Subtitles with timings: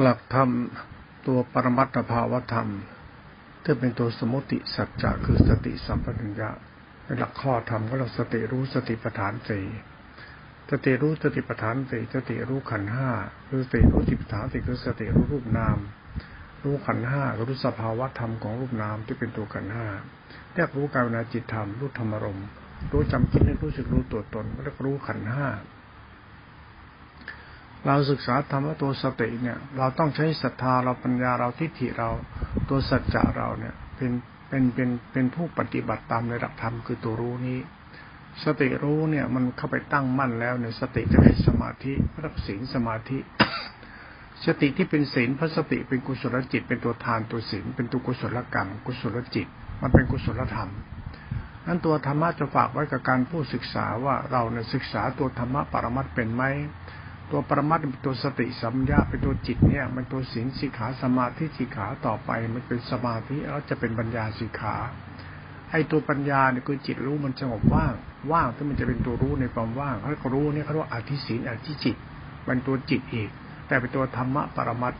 [0.00, 0.50] หลักธรรม
[1.26, 2.68] ตัวปรมัตถภาวธรรม
[3.64, 6.50] ที่เป็นตัวสมุติสัจจะคือสติสัมปชัญญะ
[7.04, 9.66] ในหลักข้อธรรมก็เราสติรู้สติปัฏฐานสี่
[10.70, 13.10] สติรู้สติปัฏฐานสี่สติรู้ขันห้า
[13.48, 15.78] คือสติรู้จิปัฏฐานสี่คือสติรู้รูปนาม
[16.64, 19.86] รู้ขันห้ารู้สภาวะธรรมของรูปนามที่เป็นตัวขันห้า
[20.54, 22.38] เรียกรู้กายนาจิตธรรมรู้ธรรมรม
[22.92, 25.46] รู้จำคิดนึกรู้สึกรู้ตัวตนเรียกรู้ขันห้า
[27.86, 32.10] เราศึกษาธรรมะตัวสติเนี่ย เราต้องใช้ศรัทธาเราปัญญาเราทิฏฐิเรา
[32.68, 34.12] ตัวสัจจะเราเนี่ย เป็น
[34.48, 37.58] เป็นเป็นเป็นผู้ปฏิบัติตามในหลักธรรมคือตัวรู้นี้
[38.44, 43.18] สติรู้เนี่ย มันเข้าไปตั้งมั่นแล้วในสติจะให้สมาธิรักศีลสมาธิ
[44.46, 49.46] สติที่เป็นศีลพระสติเป็นกุศลจิต เป็นตัวทานตัวศีลเป็นตัวกุศลกรรม กุศลจิต
[49.82, 50.70] มันเป็นกุศลธรรม
[51.66, 56.42] นั้นตัวธรรมะจะฝากไว้กับการผู้ศึกษาว่าเราเนี่ยศึกษาตัวธรรมะปรมัตเป็นไหม
[57.30, 64.76] ตัวปรมัตเป็นตัวสติสัมยาเป็นตัวจิตเนี่ย มันตัวสิงสิขาสมาธิสิขาต่อไป มันเป็นสมาธิแล้วจะเป็นปัญญาสิขา
[65.70, 67.92] ไอ้ตัวปัญญาเนี่ยคือจิตรู้มันสงบว่าง
[68.32, 71.96] ว่างที่มันจะเป็นตัวรู้ในความว่างเขาก็รู้เนี่ยเขาเรียกว่าอธิศีลอธิจิต
[72.44, 73.28] เป็นตัวจิตอีก
[73.66, 74.94] แต่เป็นตัวธรรมะปรมัต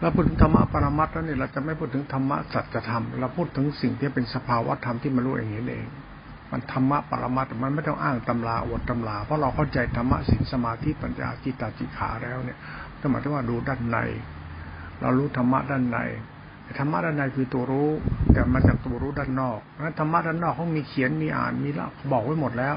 [0.00, 5.86] เราพูดถึงธรรมะปรมัตแล้วเนี่ยเราจะไม่พูดถึงธรรมะสัจธรรมเราพูดถึงสิ่งที่เป็นสภาวะธรรมที่มันรู้เองเห็นเอง
[6.52, 12.58] มันธรรมะปรมัตมันไม่ต้องอ้างตำราอวดตำรา เพราะเราเข้าใจธรรมะสินสมาธิปัญญาจิตตาจิขาแล้วเนี่ย
[13.00, 13.98] ก็หมายถึงว่าดูด้านใน
[15.00, 15.98] เรารู้ธรรมะด้านใน
[16.78, 17.90] ธรรมะด้านในคือตัวรู้
[18.32, 22.76] แต่มาจากตัวรู้ด้านนอกนั้นธรรมะด้านนอกเขามีเขียนมีอ่านมีละบอกไว้หมดแล้ว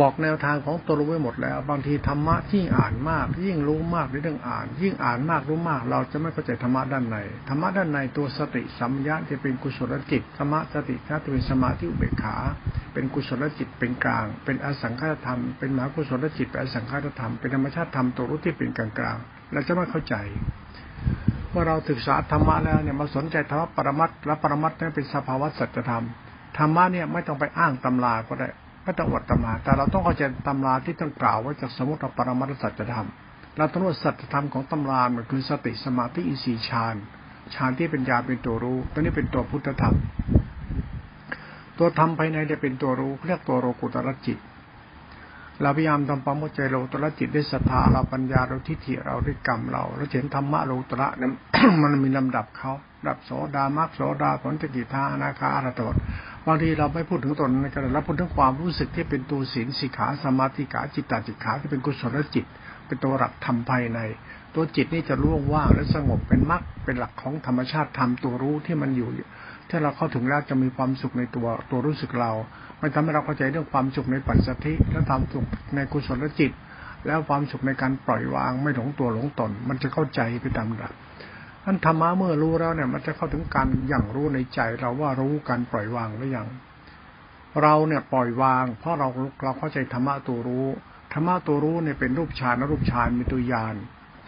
[0.00, 7.16] บอกแนวทางของตัวรู้ไว้หมดแล้ว บางทีธรรมะที่อ่านมาก ยิ่งรู้มากในเรื่องอ่าน ยิ่งอ่านมากรู้มาก เราจะไม่เข้าใจธรรมะด้านใน
[7.48, 12.36] ธรรมะด้านในตัวสติสัมยาจะเป็นกุศลจิตธรรมะสติถ้าจะเป็นสมาธิอุเบกขา
[12.92, 19.16] เป็นกุศลจิตเป็นกลาง เป็นอสังขารธรรมเป็นมหากุศลจิตเป็นอสังขารธรรมเป็นธรรมชาติธรรมตัวรู้ที่เป็นกลางกลาง
[19.52, 20.14] เราจะไม่เข้าใจ
[21.50, 26.04] เมื่อเราศึกษาธรรมะแล้วเนี่ยมาสนใจธรรมะปรมัตและปรมัตนั้นเป็นสภาวะสัจธรรม
[26.58, 28.48] ธรรมะเนี่ยไม่ต้องไปอ้างตำราก็ได้
[28.86, 33.08] ไม่ต้องอดตำราแต่เราต้องเข้าใจตำราที่ต้องกล่าวไว้จากสมุติปรมัตสัจธรรม
[33.56, 36.94] เราต้องรู้สัจธรรมของตำรามันคือสติสมาธิอินทรีย์ฌาน
[37.54, 39.96] ฌานที่เป็นญาเป็นตัวรู้ ตัวนี้เป็นตัวพุทธธรรม
[41.78, 44.38] ตัวธรรมภายในจะเป็นตัวรู้เรียกตัวโรกุตรจิต
[45.62, 51.30] เราพยายามทำความเข้าใจโลตระจิตด้วยศรัทธาเราปัญญาเราทิฏฐิเราด้วยกรรมเราเราเห็นธรรมะโลตระนี่ย
[51.82, 52.72] มันมีลำดับเขา
[53.06, 55.94] ดับโสดามักโสดาผลตกิทานาคาอรตด
[56.46, 62.44] บางทีเราไม่พูดถึงตนในการเราพูดถึงความรู้สึกที่เป็นตัวศีลสิกขาสมาธิขาจิตตาจิตขาที่เป็นกุศลจิต
[62.86, 64.00] เป็นตัวหลักธรรมภายใน
[64.54, 69.08] ตัวจิตนี่จะร่วงว่างและสงบเป็นมรรคเป็นหลักของธรรมชาติธรรมตัวรู้ที่มันอยู่
[69.70, 72.32] ถ้าเราเข้าถึงแล้วจะมีความสุขในตัวตัวรู้สึกเรา
[72.80, 76.52] มันทำให้เราเข้าใจเรื่องความสุขในปัจสัทธิและความสุขในกุศลจิต
[77.06, 80.92] แล้วความสุขในการปล่อยวางไม่หลงตัวหลงตน มันจะเข้าใจไปตามหลัก
[81.68, 86.48] ท่านธรรมะเมื่อรู้แล้วเนี่ย มันจะเข้าถึงการอย่างรู้ในใจเราว่ารู้การปล่อยวางหรือยัง
[87.62, 89.08] เราเนี่ยปล่อยวาง เพราะเรา
[89.42, 90.66] เราเข้าใจธรรมะตัวรู้
[91.12, 93.74] ธรรมะตัวรู้เนี่ยเป็นรูปฌานรูปฌานมีตัวยาน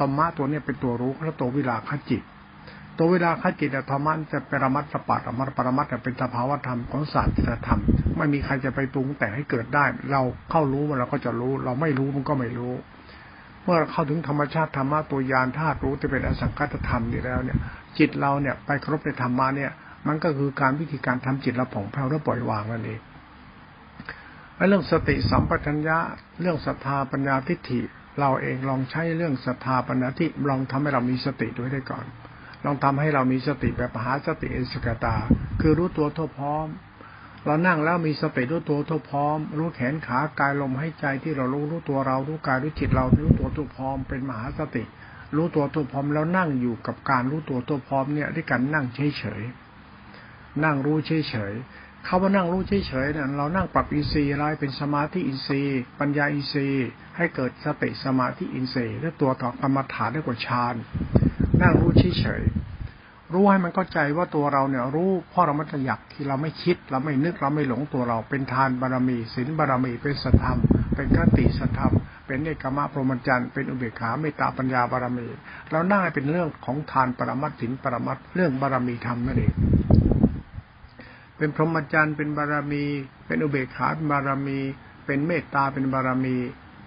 [0.01, 2.23] ธรรมะตัวเนี่ยเป็นตัวรู้และตัววิลาคจิต
[2.99, 7.81] ตัวเวลาคจิตธรรมะจะเป็นระมัดสปัดระมัดปรมัดเป็นสภาวธรรมของศาสตร์ธรรม
[8.17, 12.73] ไม่มีใครจะไปปรุงแต่งให้เกิดได้ เราเข้ารู้มันเราก็จะรู้ เราไม่รู้มันก็ไม่รู้
[13.69, 17.59] มื่อเข้าถึงธรรมชาติธรรมะตัวยานธาตุรู้ที่เป็นอสังกัตธรรมนี่แล้วเนี่ย
[17.99, 19.73] จิตเราเนี่ยไปครบในธรรมะเนี่ย
[20.07, 23.01] มันก็คือการวิธีการทำจิตเราผ่องแผ้วและปล่อยวางนั่นเอง
[24.69, 25.99] เรื่องสติสัมปชัญญะ
[26.41, 27.81] เรื่องศรัทธาปัญญาทิฏฐิ
[28.21, 32.05] เราเองลองใช้เรื่องศรัทธาปัญญาที่ลองทำให้เรามีสติด้วยได้ก่อน
[32.65, 35.17] ลองทำให้เรามีสติแบบหาสติเอสกตา
[35.61, 36.67] คือรู้ตัวทั่วพร้อม
[37.49, 44.85] เรานั่งแล้วมีสติรู้ตัวทั่วพร้อม รู้แขนขากายลมให้ใจที่เรารู้รู้ตัวเรารู้กายรู้จิตเรารู้ตัวทั่วพร้อมเป็นมหาสติ
[45.37, 49.43] รู้ตัวทั่วพร้อมแล้วนั่งอยู่กับการรู้ตัวทั่วพร้อมเนี่ยด้วยกันนั่งเฉยเฉย
[50.65, 51.53] นั่งรู้เฉยเฉย
[52.05, 56.87] เขาว่านั่งรู้เฉยเฉยเนี่ยเรานั่งปรับอินทรีย์อะไรเป็นสมาธิอินทรีย์ ปัญญาอินทรีย์
[57.17, 60.75] ให้เกิดสติสมาธิอินทรีย์และตัวต่อกรรมฐานได้กว่าฌาน
[61.63, 62.43] นั่งรู้เฉยเฉย
[63.33, 70.59] รู้ให้มันเข้าใจว่าตัวเราเนี่ย รู้เพราะเราไม่อยากที่เราไม่คิด เราไม่นึกเราไม่หลงตัวเรา เป็นทานบารมีศีลบารมีเป็นสัทธรรม
[70.95, 71.93] เป็นคติสัทธรรม
[72.27, 75.27] เป็นเอกมะพรหมจรรย์เป็นอุเบกขาเมตตาปัญญาบารมี
[75.71, 79.53] เราหน้าเป็นเรื่องของทานปรมัตถินปรมัตเรื่องบารมีธรรมนั่นเอง
[81.37, 82.85] เป็นพรหมจรรย์เป็นบารมี
[83.27, 84.59] เป็นอุเบกขาเป็นบารมี
[85.07, 86.37] เป็นเมตตาเป็นบารมี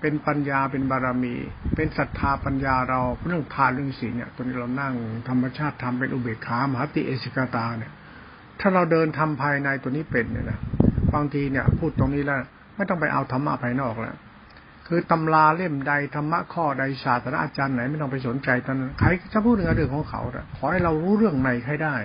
[0.02, 1.36] เป็นปัญญาเป็นบารมี
[1.76, 4.94] เป็นศรัทธาปัญญาเราเรื่องทานเรื่องศีลเนี่ยตัวนี้เรานั่ง
[5.30, 7.92] ธรรมชาติทำเป็นอุเบกขามหาติเอสิกาตาเนี่ย
[8.60, 10.60] ถ้าเราเดินทำภายในตัวนี้เป็นเนี่ยนะ
[11.14, 12.40] บางทีเนี่ย พูดตรงนี้แล้ว
[12.76, 14.16] ไม่ต้องไปเอาธรรมะภายนอกแล้ว
[14.88, 20.22] คือตำราเล่มใดธรรมะข้อใดศาสตราอาจารย์ไหนไม่ต้องไปสนใจตอนนั้นใครจะพูดเรื่องของเขา
[20.58, 21.96] ขอให้เรารู้เรื่องในให้ได้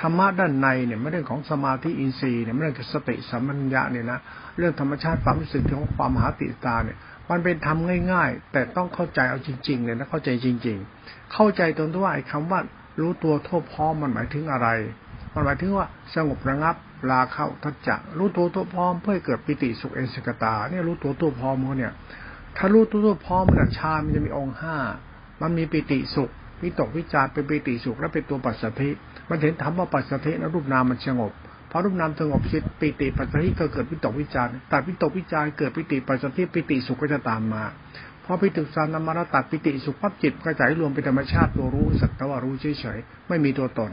[0.00, 4.18] ธรรมะด้านในเนี่ยไม่เรื่องของสมาธิอินทรีย์เนี่ยไม่เรื่องสติสัมปัญญะเนี่ยนะ
[4.58, 6.98] เรื่องธรรมชาติความรู้สึกของความมหาติตาเนี่ย
[7.30, 12.60] มันเป็นทำง่าย ๆ แต่ต้องเข้าใจเอาจริงๆเลยนะเข้าใจจริง ๆ เข้าใจตรงที่ว่าไอ้คำว่า
[13.00, 14.68] รู้ตัวทั่วพร้อมมันหมายถึงอะไร
[15.34, 16.76] มันหมายถึงว่าสงบระงับ
[17.10, 21.92] ลาเข้าทัจจะรู้ตัวตัวพร้อมเพื่อเกิดปิติสุขเอสกตาเนี่ยรู้ตัวตัวพร้อมเขาเนี่ย
[22.56, 24.76] ถ้ารู้ตัวตัวพร้อมมันฌามันจะมีองค์ห้า
[25.40, 26.30] มันมีปิติสุข
[26.62, 28.90] วิตกวิจารเป็นปิติสุขและเป็นตัวปัสสธิ
[29.30, 31.32] มันเห็นธรรมว่าปัสสธิแล้วรูปนามมันสงบ
[31.70, 37.64] พอรูปนามสงบสิปิติปัสสธิก็เกิดวิตกวิจารตัดวิตกวิจารเกิดปิติปัสสธิปิติสุขก็จะตามมา
[38.24, 43.90] พอปิติสารนามรตัดปิติสุขปั๊บจิตกระจายรวมเป็นธรรมชาติตัวรู้สักแต่ว่ารู้เฉยๆไม่มีตัวตน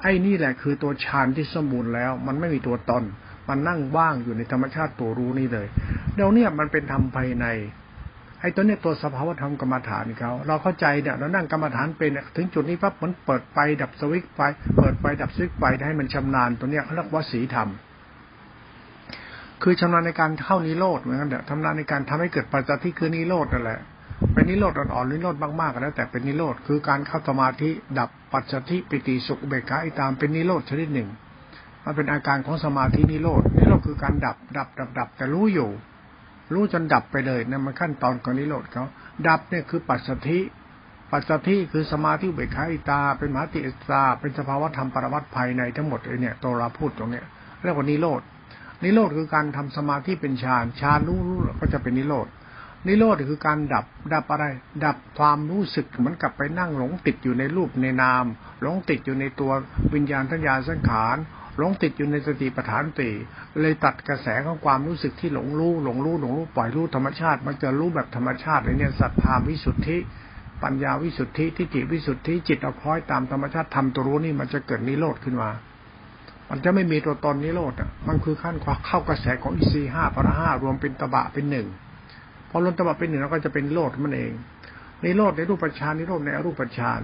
[0.00, 3.02] ไอ้นี่แหละคือตัวฌานที่สมบูรณ์แล้ว มันไม่มีตัวตน
[3.48, 5.66] มันนั่งว่างอยู่ในธรรมชาติตัวรู้นี่เลย
[6.14, 7.46] เดี๋ยวนี้มันเป็นธรรมภายใน
[8.42, 14.40] ไอ้ตัวเนี้ยตัวสภาวธรรมกรรมฐานเขาเราเข้าใจเนี่ยเรานั่งกรรมฐานเป็นถึงจุดนี้ปั๊บมันเปิดไปดับสวิตไฟ
[14.76, 17.68] เปิดไปดับสวิตไฟให้มันชำนาญตัวเนี้ยเขาเรียกว่าสีธรรม
[19.62, 23.80] คือชำนาญในการเข้านิโรธเหมือนกันเนี่ยทำนาญในการทำให้เกิดปัจจัยที่คือนิโรธนั่นแหละ
[24.34, 31.08] เป็นนิโรธอ่อนๆหรือนิโรธมากๆแล้วแต่เป็นนิโรธคือการเข้าสมาธิดับปัจจัยปิติสุขเบกขาอิตามเป็นนิโรธชนิดหนึ่ง
[31.84, 35.70] มันเป็นอาการของสมาธินิโรธนิโรธคือการดับดับดับดับแต่รู้อยู่
[36.52, 38.84] รู้จนดับไปเลยนั่มันขั้นตอนของนิโรธเขา
[39.28, 40.40] ดับเนี่ยคือปัสสธิ
[41.10, 47.24] ปัสสธิคือสมาธิเบกขาอิตา เป็นมหาติอิตาเป็นสภาวะธรรมปรมัตภายในทั้งหมดเลยเนี่ยตัวเราพูดตรงเนี้ย
[47.64, 48.20] เรียกว่านิโรธ
[48.84, 52.26] นิโรธคือการทำสมาธิเป็นฌานฌานรู้รู้ก็จะเป็นนิโรธ
[52.86, 53.84] นิโรธคือการดับ
[54.14, 54.44] ดับอะไร
[54.84, 58.24] ดับความรู้สึกเหมือนกับไปนั่งหลงติดอยู่ในรูปในนาม
[58.62, 59.52] หลงติดอยู่ในตัว
[59.94, 61.16] วิญญาณทัญญาสังขาร
[61.58, 63.10] หลงติดอยู่ในสติปัฏฐานตี
[63.60, 69.98] เลยตัดกระแสของความรู้สึกที่หลงรู้หลงรู้หลงรู้ปล่อยรู้ธรรมชาติ มันจะรู้แบบธรรมชาติเลยเนี่ยสัทธาวิสุทธิ
[70.62, 75.50] ปัญญาวิสุทธิทิฏฐิวิสุทธิจิตเอาคล้อยตามธรรมชาติทำตัวรู้นี่มันจะเกิดนิโรธขึ้นมา
[76.50, 81.66] มันจะไม่มีตัวตนนิโรธอะมันคือขั้นความเข้ากระแสของอิซีห้าปรห้ารวมเป็นตบะเป็นหนึ่ง
[82.50, 84.32] พอรวมตบะเป็นหนึ่งแล้วก็จะเป็นโลดมันเอง
[85.04, 87.00] นิโรธในรูปฌานนิโรธในอรูปฌาน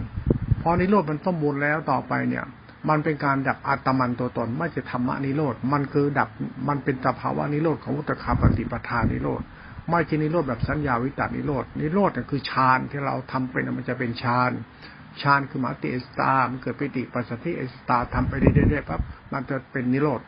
[0.63, 2.45] พอนิโรธมันสมบูรณ์แล้วต่อไปเนี่ย
[2.89, 6.29] มันเป็นการดับอัตมันตัวตน ไม่ใช่ธรรมนิโรธมันคือดับ
[6.69, 9.43] มันเป็นสภาวะนิโรธของอุตคาปฏิปทานนิโรธ
[9.91, 14.51] ไม่ใช่นิโรธแบบสัญญาวิตานิโรธนิโรธคือฌานที่เราทำเป็นมันจะเป็นฌาน
[15.23, 19.01] ฌานคือมาติเอสตามันเกิดปิติปัสสติเอสตาทำไปเรื่อยๆปั๊บ
[19.33, 20.21] มันจะเป็นนิโรธ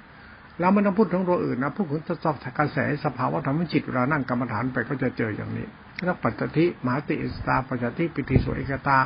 [0.60, 5.66] แล้วมันต้องพูดถึงตัวอื่นนะพูดถึงสอบกระแสสภาวะธรรมจิตเวลานั่งกรรมฐานไปก็จะเจออย่างนี้
[6.04, 8.98] แล้วปัจจติมหาติเอสตาปัจจติปิติสุเอกตา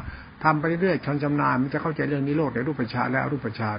[0.42, 3.78] ทำไปเรื่อยๆชนชำนาญมันจะเข้าใจเรื่องนิโรธในรูปฌานและอรูปฌาน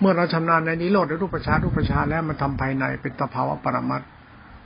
[0.00, 4.02] เมื่อเราชำนาญในนิโรธในรูปฌานรูปฌานแล้วมันทำภายในเป็นตภาวะปรมัต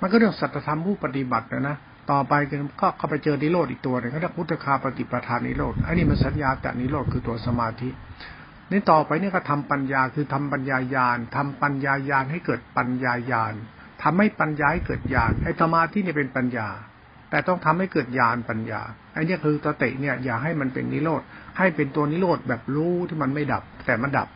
[0.00, 1.76] มันก็เรื่องสัจธรรมผู้ปฏิบัตินะนะ
[2.10, 2.34] ต่อไป
[2.80, 7.88] ก็เข้าไปเจอนิโรธอีกตัวหนึ่งเขาเรียกพุทธคาปฏิปทานนิโรธอันนี้มันสัญญาแต่นิโรธคือตัวสมาธิ
[8.70, 13.54] นี่ต่อไปนี่ก็ทำปัญญาคือทำปัญญายาณทำปัญญายาณให้เกิดปัญญายาณ
[14.04, 16.68] ทำให้ปัญญาให้เกิดญาณไอ้สมาธินี่ยเป็นปัญญา
[17.30, 18.80] แต่ต้องทำให้เกิดญาณปัญญา
[19.14, 21.22] ไอ้นี่คือตติเนี่ย อย่าให้มันเป็นนิโรธ
[21.58, 24.28] ให้เป็นตัวนิโรธแบบรู้ที่มันไม่ดับ แต่มันดับ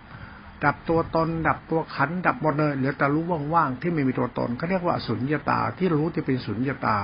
[0.65, 3.25] ดับตัวตน ดับตัวขันดับหมดเลยเหลือแต่รู้
[3.55, 6.97] ว่างๆที่ไม่มีตัวตนเขาเรียกว่าสุญญตาที่รู้ที่เป็นสุญญตา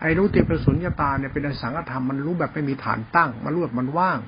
[0.00, 4.18] ไอ้รู้ที่เป็นสุญญตาเนี่ยเป็นอสังขธรรมมันรู้แบบไม่มีฐานตั้ง มันรู้แบบมันว่าง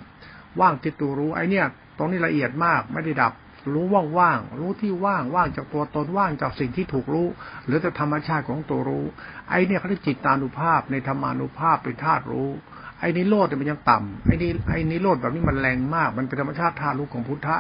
[0.61, 1.67] ว่างที่ตัวรู้ไอ้เนี่ย
[1.99, 3.33] ตรงนี้ละเอียดมากไม่ได้ดับ
[3.75, 3.87] รู้
[4.19, 7.27] ว่างๆรู้ที่ว่างว่างจากตัวตนว่างจากสิ่งที่ถูกรู้
[7.67, 9.05] หรือแต่ธรรมชาติของตัวรู้
[9.51, 12.49] ไอ้เนี่ยเขาเรียกจิตตานุภาพในธรรมานุภาพเป็นธาตุรู้
[13.01, 17.57] ไอ้นิโรธมันยังต่ำไอ้นี่ไอ้นิโรธแบบนี้มันแรงมาก มันเป็นธรรมชาติธาตุรู้ของพุทธะ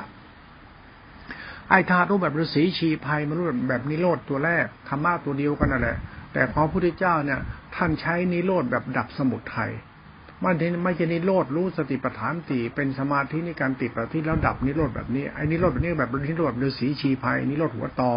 [1.70, 5.96] ไอ้ธาตุรู้แบบฤาษีชีภัยมันรู้แบบนิโรธตัวแรกธรรมะตัวเดียวกันนั่นแหละ
[6.32, 7.40] แต่ของพระพุทธเจ้าเนี่ย
[7.76, 9.70] ท่านใช้นิโรธแบบดับสมุทัย
[10.44, 10.54] มัน
[10.84, 18.12] ไม่ใช่นิโรธรู้สติปัฏฐานตีเป็นสมาธิในการติดแบบที่แล้วดับนิโรธแบบนี้ไอ้นิโรธแบบนี้แบบนิโรธฤาษีชีภัยนิโรธหัวตอ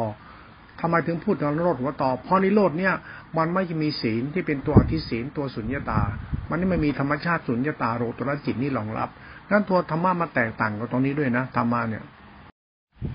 [0.79, 2.93] ทำไมถึงพูดถึงนิโรธหัวตอเพราะนิโรธเนี่ย
[3.37, 6.01] มันไม่มีศีลที่เป็นตัวอธิศีลตัวสุญญตา
[6.49, 9.09] มันไม่มีธรรมชาติสุญญตาโรตุรจิตนี่รองรับ
[9.51, 12.03] นั่นตัวธรรมะมาแตกต่างกับตรงนี้ด้วยนะธรรมะเนี่ย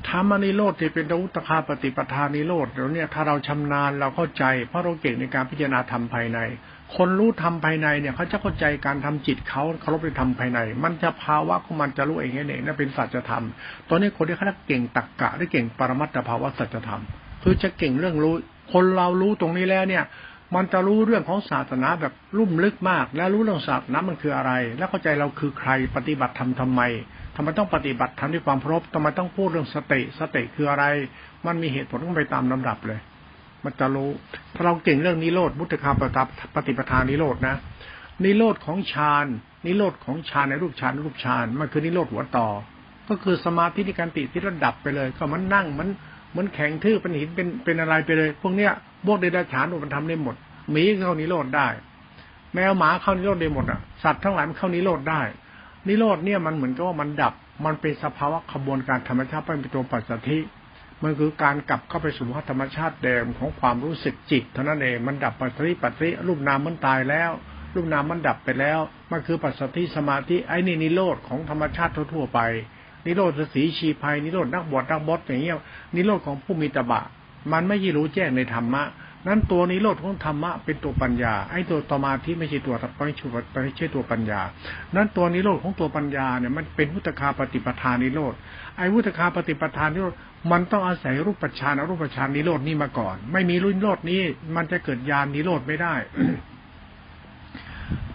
[0.09, 6.39] ธรรมนิโรธที่เป็นอุตคาปฏิปทานิโรธแล้วเนี่ยถ้าเราชำนาญเราเข้าใจ เพราะเราเก่งในการพิจารณาธรรมภายใน
[6.97, 13.45] คนรู้ทำภายในเนี่ยเขาจะเข้าใจการทำจิตเขาเคารพในธรรมภายใน มันจะภาวะของมันจะรู้เองเองนั่นเป็นสัจธรรม
[13.89, 17.03] ตอนนี้คนที่เขาเก่งตักกะหรือเก่งปรมัตถภาวะสัจธรรม
[17.43, 18.35] คือจะเก่งเรื่องรู้
[18.73, 20.05] คนเรารู้ตรงนี้แล้วเนี่ย
[20.55, 26.83] มันจะรู้เรื่องของศาสนาแบบลุ่มลึกมาก และรู้เรื่องศาสนามันคืออะไร แล้วเข้าใจเราคือใครปฏิบัติธรรมทาไม
[27.37, 30.85] ทำไมต้องปฏิบัติธรรมด้วยความพรบทำไมต้องพูดเรื่องสติสติคืออะไร
[31.47, 33.01] มันมีเหตุผลต้องไปตามลำดับเลย
[33.67, 34.11] มันจะรู้
[34.55, 36.03] ถ้าเราเก่งเรื่องนิโรธมุตตคาป
[36.55, 37.57] ปฏิปทานนิโรธนะ
[38.25, 39.27] นิโรธของฌาน
[39.67, 42.49] นิโรธของฌานในรูปฌานรูปฌานมันคือนิโรธหัวต่อ
[43.09, 45.89] ก็คือสมาธิในการติที่ระดับไปเลย ก็มันนั่งมัน
[46.37, 48.73] มันแข็งทื่อเป็นหินเป็นเป็นอะไรไปเลย พวกเนี้ย
[49.07, 50.35] พวกเดรัจฉานมันทำได้หมด
[50.71, 51.69] หมีเข้านิโรธได้
[52.55, 55.21] แมวหมาเข้านิโรธได้หมดอะสัตว์ทั้งหลายมันเข้านิโรธได้
[55.89, 60.39] นิโรธเนี่ยมันเหมือนกับว่ามันดับ มันเป็นสภาวะขบวนการธรรมชาติเป็นตัวปัจจัย
[61.03, 67.31] มันคือการกลับเข้าไปสู่ธรรมชาติเดิมของความรู้สึกจิตเท่านั้นเองมันดับปัจจัยปัจจัยรูปนามมันตายแล้ว
[67.75, 68.79] รูปนามมันดับไปแล้ว
[69.11, 72.41] มันคือปัสสติสมาธิไอ้นี่นิโรธของธรรมชาติทั่วไป
[73.07, 75.59] นิโรธสีชีภัยนิโรธนักบวชนักบดอย่างเงี้ย
[75.95, 77.03] นิโรธของผู้มีตบะ
[77.53, 78.83] มันไม่ยี่รู้แจ้งในธรรมะ
[79.27, 82.75] นั้นตัวนิโรธของธรรมะเป็นตัวปัญญา ไอ้ตัวสมาธิไม่ใช่ตัว
[83.07, 83.27] ไม่ใช่
[83.63, 84.41] ไม่ใช่ตัวปัญญา
[84.97, 88.35] นั้นตัวนิโรธของตัวปัญญาเนี่ยมันเป็นวุตคาปฏิปทานนิโรธ
[88.77, 90.15] ไอ้วุตคาปฏิปทานนิโรธ
[90.53, 94.23] มันต้องอาศัยรูปปัจจานรูปปัจจานนิโรธนี่มาก่อน ไม่มีรุ่นโรธนี้
[94.57, 95.95] มันจะเกิดญาณนิโรธไม่ได้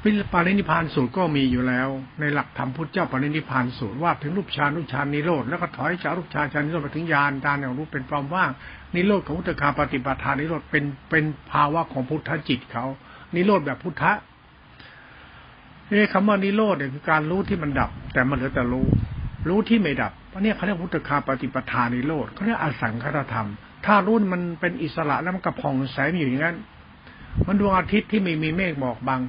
[0.03, 1.89] วิปารินิพานสูตรก็มีอยู่แล้ว
[2.19, 8.49] ในหลักธรรมพุทธเจ้าปรินิพานสูตรว่าถึงรูปฌานรูปฌานนิโรธแล้วก็ถอยจากรูปฌานฌานนิโรธไปถึงญาณญาณอย่างรู้เป็นความว่าง
[8.95, 12.85] นิโรธของพุทธคาปฏิบัติานิโรธเป็นเป็นภาวะของพุทธจิตเขา
[13.35, 14.13] นิโรธแบบพุทธะ
[15.89, 18.85] นี่คำว่านิโรธเนี่ยคือการรู้ที่มันดับ แต่มันเหลือแต่รู้
[19.49, 23.47] รู้ที่ไม่ดับเพราะนี่เขาเรียกพุทธคาปฏิปทานิโรธเขาเรียกอสังคตธรรม
[23.85, 26.57] ถ้ารุ่นมันเป็นอิสระแล้วมันกระพองใสอยู่อย่างนั้น
[27.47, 29.21] มันดวงอาทิตย์ที่ไม่มีเมฆบอกบัง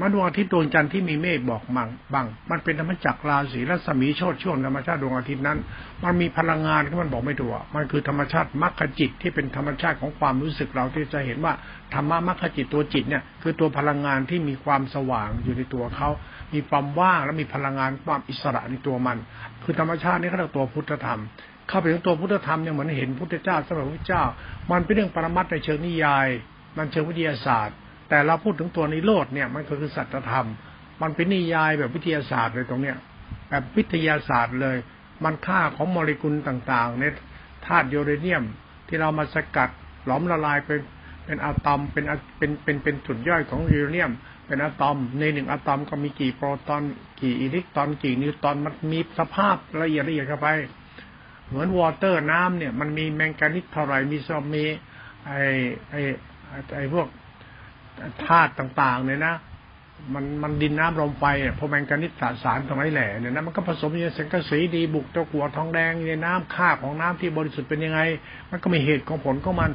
[0.00, 5.58] มาดวงอาทิตย์ดวงจันทร์ที่มีเมฆบอกมังบังมันเป็นธรรมจักรราศีรัศมีโชดช่วงธรรมชาติดวงอาทิตย์นั้น
[6.04, 11.52] มันมีพลังงานที่มันบอกไม่ถูกมันคือธรรมชาติมรรคจิตที่เป็นธรรมชาติของความรู้สึกเราที่จะเห็นว่า
[11.94, 16.08] ธรรมะมรรคจิตตัวจิตเนี่ยคือตัวพลังงานที่มีความสว่างอยู่ในตัวเขา
[16.54, 19.18] มีความว่างและมีพลังงานความอิสระในตัวมัน
[19.64, 21.20] คือธรรมชาตินี้เขาเรียกตัวพุทธธรรม
[21.68, 24.24] เข้าไปถึงตัวพุทธธรรมยังเหมือนเห็นพุทธเจ้าสมัยพระเจ้า
[24.70, 26.28] มันเป็นเรื่องปรมัตในเชิงนิยาย
[26.76, 27.76] มันเชิงวิทยาศาสตร์
[28.10, 30.46] แต่เราพูดถึงตัวนิโรธเนี่ยมันก็คือสัจธรรม
[31.02, 32.96] มันเป็นนิยายแบบวิทยาศาสตร์เลยตรงเนี้ย
[33.48, 34.76] แบบวิทยาศาสตร์เลย
[35.24, 37.04] มันค่าของโมเลกุลต่างๆใน
[37.66, 38.44] ธาตุยูเรเนียม
[38.88, 39.70] ที่เรามาสกัด
[40.06, 40.80] หลอมละลายเป็น
[41.24, 42.04] เป็นอะตอมเป็น
[42.38, 44.12] เป็นเป็นเป็นจุดย่อยของยูเรเนียม
[44.46, 46.82] เป็นอะตอมในหนึ่งอะตอมก็มีกี่โปรตอน
[47.20, 50.48] กี่อิเล็กตรอนกี่นิวตรอนมันมีสภาพละเอียดละเอียดเข้าไป
[51.48, 54.64] เหมือนวอเตอร์น้ำเนี่ย มันมีแมงกานิสเท่าไรมีซอมมี
[55.26, 55.32] ไอ
[55.90, 55.94] ไอ
[56.76, 57.06] ไอพวก
[58.26, 59.34] ธาตุต่างๆเนี่ยนะ
[60.14, 68.00] มันมันดินน้ำลมไฟเนี่ยพอแมงกานิสสสารตรงไหนแหล่เนี่ยนะมันก็ผสมอยู่ในสังกะสีดีบุกตะกัวทองแดงในน้ำค่าของน้ำที่บริสุทธิ์เป็นยังไง
[68.50, 69.70] มันก็มีเหตุของผลของมัน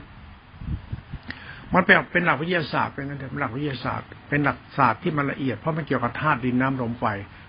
[1.73, 3.05] มันเป็นเป็นหลักวิทยาศาสตร์เป็น
[3.39, 7.05] หลักวิทยาศาสตร์เป็นหลักศาสตร์ที่มันละเอียดเพราะมันเกี่ยวกับธาตุดินน้ำลมไฟ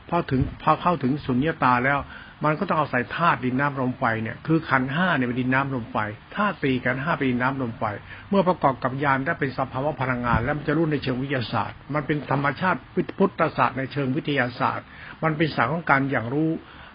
[0.08, 1.98] พอถึงพอเข้าถึงสุญญตาแล้ว
[2.44, 5.96] มันก็ต้องเอาใส่ธาตุดินน้ำลมไฟเนี่ยคือขันห้าเนี่ยเป็นดินน้ำลมไฟ
[6.36, 7.84] ธาตุตีกันห้าเป็นดินน้ำลมไฟ
[8.30, 12.78] เมื่อประกอบกับยานได้เป็นสภาวะพลังงาน แล้วมันจะรู้ในเชิงวิทยาศาสตร์ มันเป็นธรรมชาติ
[13.18, 14.86] พุทธศาสตร์ในเชิงวิทยาศาสตร์
[15.22, 16.50] มันเป็นสารของการอย่างรู้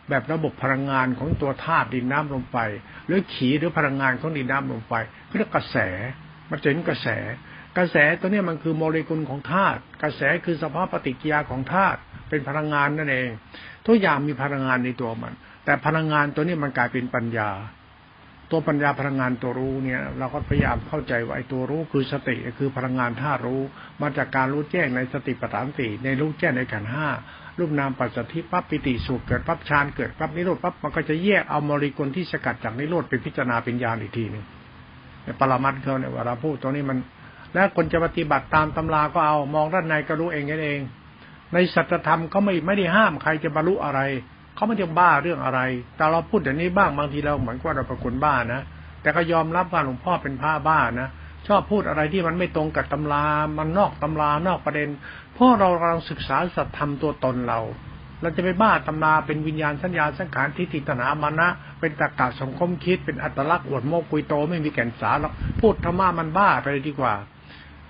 [0.09, 2.57] แบบระบบพลังงานของตัวธาตุดินน้ำลมไฟ
[3.05, 4.93] หรือขีหรือพลังงานของดินน้ำลมไฟ
[5.37, 5.77] เรียกกระแส
[6.49, 7.07] มันจะเห็นกระแส
[7.77, 13.29] กระแสตัวนี้มันคือโมเลกุลของธาตุกระแสคือสภาพปฏิกิริยาของธาตุเป็นพลังงานนั่นเอง
[13.87, 15.33] ทุกอย่างมีพลังงานในตัวมัน
[15.65, 17.49] แต่พลังงานตัวนี้มันกลายเป็นปัญญา
[18.51, 23.61] ตัวปัญญาพลังงานตัวรู้เนี่ย เราก็พยายามเข้าใจว่าไอ้ตัวรู้คือสติคือพลังงานธารู้
[24.01, 27.07] มาจากการรู้แจ้งในสติปัฏฐานสี่ในรู้แจ้งในขันห้า
[27.59, 34.45] รูปนามปัจจัยปั๊บปิติสุขเกิดปั๊บฌานเกิดปั๊บนิโรธปั๊บมันก็จะแยกเอาโมเลกุลที่สกัดจากนิโรธเป็นพิจารณาเป็นญาณอีกทีหนึ่ง
[35.39, 36.97] ปรมัตเขาเนี่ยเวลาพูดตรงนี้มัน
[37.53, 40.79] แล้วคนจะปฏิบัติตามตำราก็เอามองด้านในก็รู้เองกันเอง
[41.53, 44.01] ในสัจธรรมก็ไม่ไม่ได้ห้ามใครจะบรรลุอะไร
[44.55, 45.61] เขาไม่ได้บ้าเรื่องอะไร
[45.95, 48.61] แต่เราพูดอย่างนี้บ้างบางทีเราเหมือนว่าเราเป็นคนบ้านะ
[49.01, 51.09] แต่ก็ยอมรับว่าหลวงพ่อเป็นพระบ้านะ
[51.47, 53.25] ชอบพูดอะไรที่มันไม่ตรงกับตำรา
[53.57, 54.89] มันนอกตำรานอกประเด็น
[55.33, 57.59] เพราะเรากำลังศึกษาสัตธรรมตัวตนเรา
[58.21, 61.47] เราจะไปบ้าตำราเป็นวิญญาณสัญญาสังขารทิฏฐิตนามานะ
[61.79, 67.13] เป็นตรกกะสงคมคิด เป็นอัตลักษณ์อวดโมกุยโตไม่มีแก่นสารหรอกพูดธรรมะมันบ้าไปเลยดีกว่า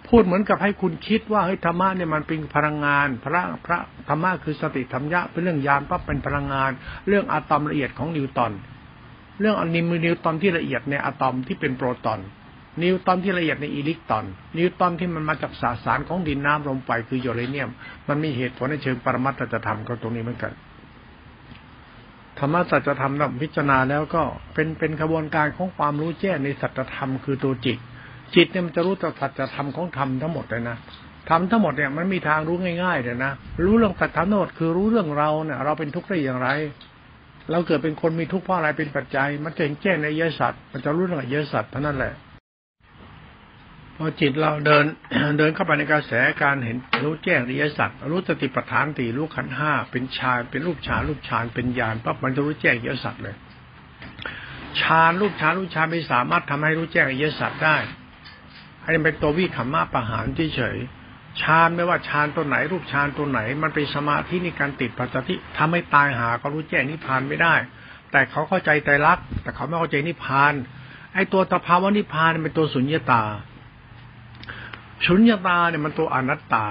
[0.07, 3.77] พูดเหมือนกับให้คุณคิดว่าเฮ้ยธรรมะเนี่ยมันเป็นพลังงาน พระพระ
[4.09, 6.71] ธรรมะคือสติธรรมยะเป็นเรื่องยานปั๊บเป็นพลังงาน
[7.07, 8.51] เรื่องอะตอมละเอียดของนิวตัน
[9.39, 12.19] เรื่องอนิมนิวตันที่ละเอียดในอะตอมที่เป็นโปรตอน
[12.83, 14.25] นิวตันที่ละเอียดในอิเล็กตรอน
[14.57, 17.69] นิวตันที่มันมาจากสาสารของดินน้ำลมไฟคือยูเรเนียม
[18.07, 20.53] มันมีเหตุผลในเชิงปรมัตถธรรมก็ตรงนี้เหมือนกัน
[22.39, 27.77] ธรรมะสัจธรรมนำพิจารณาแล้วก็เป็นเป็นกระบวนการของความรู้แจ้งในสัจธรรมคือตัวจิต
[28.35, 30.77] จิตเนี่ยมันจะรู้ต่อสัจธรรมของธรรมทั้งหมดเลยนะ
[31.29, 33.31] ธรรมทั้งหมดเนี่ยมันมีทางรู้ง่ายๆเลยนะ
[33.65, 36.49] รู้เรื่องสัจธรรมทั้งหมดคือรู้เรื่องเราเนี่ยเราเป็นทุกข์ได้อย่างไร
[37.51, 42.13] เราเกิดเป็นคนมีทุกข์เพราะอะไรเป็นปัจจัย มันจะเห็นแจ้งในเยสัตว์มันจะรู้เรื่องเยสัตว์เท่านั้นแหละ
[43.97, 44.85] พอจิตเราเดิน
[45.37, 53.35] เดินเข้าไปในกระแสการเห็นรู้แจ้งริยสัจรู้สติปัฏฐานตีรู้ขันห้าเป็นฌานเป็นรูปฌานรูปฌานเป็นญาณปั๊บมันจะรู้แจ้งริยสัจเลย
[54.81, 57.77] ฌานรูปฌานรูปฌานไม่สามารถทำให้รู้แจ้งริยสัจได้
[58.83, 60.77] อันนี้เป็นตัววิขมาประหารเฉย
[61.41, 65.23] ฌานไม่ว่าฌานตัวไหน รูปฌานตัวไหน มันเป็นสมาธิในการติดปัจจัย
[65.57, 67.55] ทำให้ตายหาก็รู้แจ้งนิพพานไม่ได้
[68.11, 70.53] แต่เขาเข้าใจใจรักแต่เขาไม่เข้าใจนิพพาน
[71.13, 73.23] ไอ้ตัวตภาวะนิพพานเป็นตัวสุญญตา
[75.07, 76.67] สุญญตาเนี่ยมันตัวอนัตตา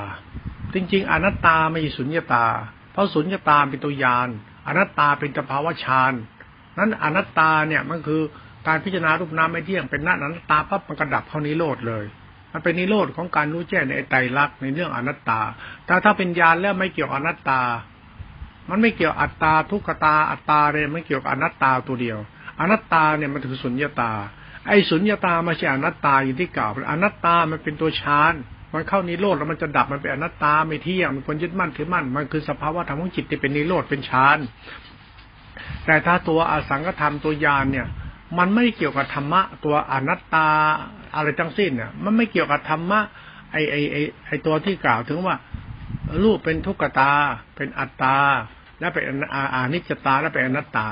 [0.74, 2.46] จริง ๆ อนัตตาไม่ใช่สุญญตา
[2.92, 4.28] เพราะสุญญตาเป็นตัวยาน
[4.66, 6.12] อนัตตาเป็นสภาวะฌาน
[6.78, 8.22] นั้นอนัตตาเนี่ยมันคือ
[8.66, 12.04] การพิจารณารูปนามไม่เที่ยงเป็นหนัอนัตตาปั๊บมันกระดับเข้านิโรธเลย
[12.52, 15.40] มันเป็นนิโรธของการรู้แจ้งในไตรลักษณ์ในเรื่องอนัตตา
[15.86, 17.60] แต่ถ้าเป็นญาณแล้วไม่เกี่ยวอนัตตา
[18.70, 22.18] มันไม่เกี่ยวอัตตาทุกขตาอัตตาเลยไม่เกี่ยวกับอนัตตาตัวเดียว
[22.60, 24.12] อนัตตาเนี่ยมันถือสุญญาตา
[24.66, 28.34] ไอ้สุญญาตาไม่ใช่อนัตตาอย่างที่กล่าวอนัตตามันเป็นตัวฌาน
[28.72, 34.38] มันเข้านิโรธแล้วมันจะดับมันเป็นอนัตตาไม่เที่ยงมันควรยึดมั่นถือมั่นมันคือสภาวะธรรมของจิตที่เป็นนิโรธเป็นฌาน
[35.86, 37.86] แต่ถ้าตัวอสังกธรรมตัวยานเนี่ย
[38.38, 40.49] มันไม่เกี่ยวกับธรรมะ ตัวอนัตตา
[41.14, 43.00] อะไรทั้งสิ้นเนี่ยมันไม่เกี่ยวกับธรรมะ
[43.52, 43.96] ไอไอไอ
[44.26, 45.37] ไอตัวที่กล่าวถึงว่า
[46.22, 47.12] รูปเป็นทุกขตา
[47.56, 48.16] เป็นอัตตา
[48.80, 49.04] และเป็น
[49.54, 50.87] อนิจจตา และเป็นอนัตตา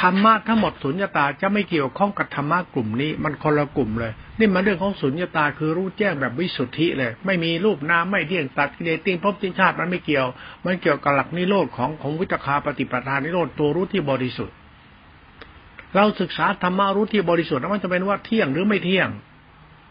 [0.00, 10.26] ธรรมะทั้งหมดสุญญตาจะไม่เกี่ยวข้องกับธรรมะกลุ่มนี้ มันคนละกลุ่มเลย นี่มันเรื่องของสุญญตาคือรู้แจ้งแบบวิสุทธิเลย ไม่มีรูปนามไม่เที่ยงตัดกิเลสทิ้งภพทิ้งชาติมันไม่เกี่ยว
[10.64, 14.54] มันเกี่ยวกับหลักนิโรธของของวิตคาปฏิปทานนิโรธตัวรู้ที่บริสุทธิ์
[15.96, 19.08] เราศึกษาธรรมะรู้ที่บริสุทธิ์แล้วมันจะเป็นว่าเที่ยงหรือไม่เที่ยง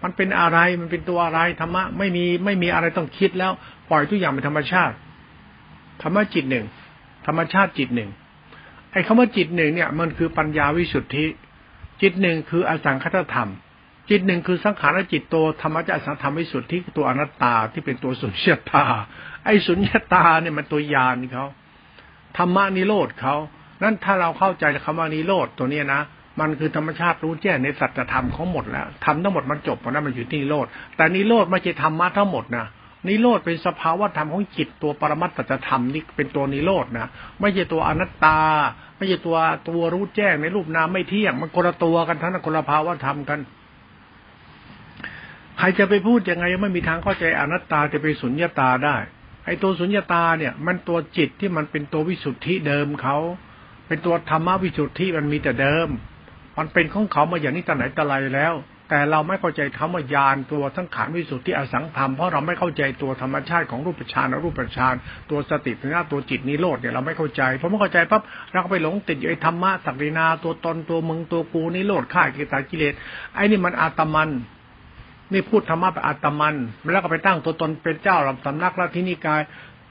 [0.03, 3.51] มันเป็นอะไรมันเป็นตัวอะไรธรรมะไม่มีไม่มีอะไรต้องคิดแล้ว
[3.89, 4.95] ปล่อยทุกอย่างเป็นธรรมชาติ
[6.01, 6.65] ธรรมะจิตหนึ่ง
[7.27, 8.09] ธรรมชาติจิตหนึ่ง
[8.91, 11.25] ไอ้คำว่าจิตหนึ่งเนี่ย มันคือปัญญาวิสุทธิ
[12.01, 13.49] จิตหนึ่งคืออสังคตธรรม
[14.09, 18.83] จิตหนึ่งคือสังขารจิตตัวธรรมะจักสังธรรมวิสุทธิตัวอนัตตาที่เป็นตัวสุญญตา
[19.45, 21.45] ไอ้สุญญตาเนี่ยมันตัวยานเขา
[22.37, 23.35] ธรรมะนิโรธเขา
[23.83, 26.01] นั่นถ้าเราเข้าใจคำว่านิโรธตัวนี้นะ
[26.39, 30.65] มันคือธรรมชาติรู้แจ้งในสัจธรรมของหมดแล้วทำทั้งหมดมันจบหมดแล้วมันอยู่ที่นิโรธ
[30.97, 32.65] แต่นิโรธไม่ใช่ธรรมะทั้งหมดนะ
[33.07, 37.09] นิโรธเป็นสภาวะธรรมของจิตตัวปรมัตตธรรมนี่เป็นตัวนิโรธนะ
[37.41, 38.39] ไม่ใช่ตัวอนัตตา
[38.97, 39.37] ไม่ใช่ตัว
[39.69, 43.39] ตัวรู้แจ้งในรูปนามไม่เที่ยงมันคนละตัวกันทั้งคนละภาวะธรรมกัน
[45.57, 48.95] ใครจะไปพูดยังไงไม่มีทางเข้าใจอนัตตาจะไปสุญญตาได้
[49.45, 53.17] ไอ้ตัวสุญญตาเนี่ย มันตัวจิตที่มันเป็นตัววิสุทธิเดิมเขา
[53.89, 55.87] เป็นตัวธรรมวิสุทธิมันมีแต่เดิม
[56.57, 58.55] มันเป็นของเขามาอย่างนี้แต่ไหนแต่ไรแล้ว
[58.89, 64.95] แต่เราไม่เข้าใจธรรมญาณตัวทั้งขานวิสุทธิอสังธรรมเพราะเราไม่เข้าใจตัวธรรมชาติของรูปฌานรูปฌาน
[65.29, 68.21] ตัวสติปัญญาตัวจิตนิโรธเนี่ยเราไม่เข้าใจเพอไม่เข้าใจปั๊บ
[68.51, 72.93] เราก็ไปหลงติดอยู่ไอ้ธรรมะสักดินา ตัวตนตัวมึงตัวกูนิโรธข่ากิเลสกิเลส
[73.35, 74.29] ไอ้นี่มันอาตมัน
[75.33, 76.55] นี่พูดธรรมะไปอาตมัน
[76.91, 79.41] แล้วก็ไปตั้งตัวตนเป็นเจ้าลำสำนักละที่นิกาย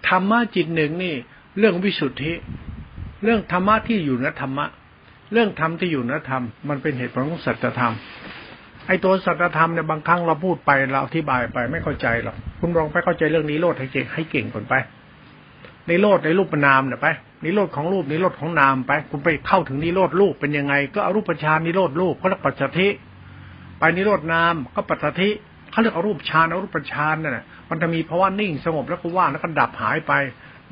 [0.09, 1.15] ธรรมะจิตหนึ่งนี่
[1.59, 2.33] เรื่องวิสุทธิ
[3.25, 4.67] เรื่องธรรมะที่อยู่นธรรมะ
[5.33, 7.93] เรื่องธรรมที่อยู่นธรรม มันเป็นเหตุผลของสัจธรรม
[8.87, 14.75] ไอ้ตัวสัจธรรมเนี่ยบางครั้งเราพูดไปเราอธิบายไปไม่เข้าใจหรอกคุณลองไปเข้าใจเรื่องนี้โลดให้เก่งให้เก่งก่อนไป
[15.89, 17.07] ในโลดในรูปนามเนี่ยไป
[17.45, 22.89] นิโรธของรูปนิโรธของนามไป คุณไปเข้าถึงนิโรธรูปเป็นยังไง ก็อรูปฌานนิโรธรูปเขาเรียกปัจจทิ
[23.79, 25.29] ไปนิโรธนามก็ปัจจทิ
[25.71, 30.13] เขาเรียกอรูปฌานอรูปฌานนั่นแหละมันจะมีภาวะนิ่งสงบแล้วก็ว่างแล้วก็ดับหายไป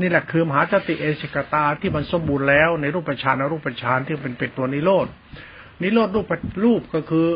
[0.00, 5.06] นี่แหละคือมหาจติเอชิกตาที่มันสมบูรณ์แล้วในรูปฌานอรูปฌานที่เป็นเป็นตัวนิโรธ
[5.82, 6.26] นิโรธรูป
[6.64, 7.26] รูปก็คือ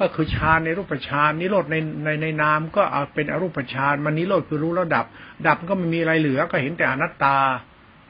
[0.00, 5.06] ก็คือฌานในรูปฌานนิโรธในในในนามก็เอาเป็นอรูปฌานมันนิโรธคือรู้แล้วดับ
[5.46, 7.36] ดับก็ไม่มีอะไรเหลือก็เห็นแต่อนัตตา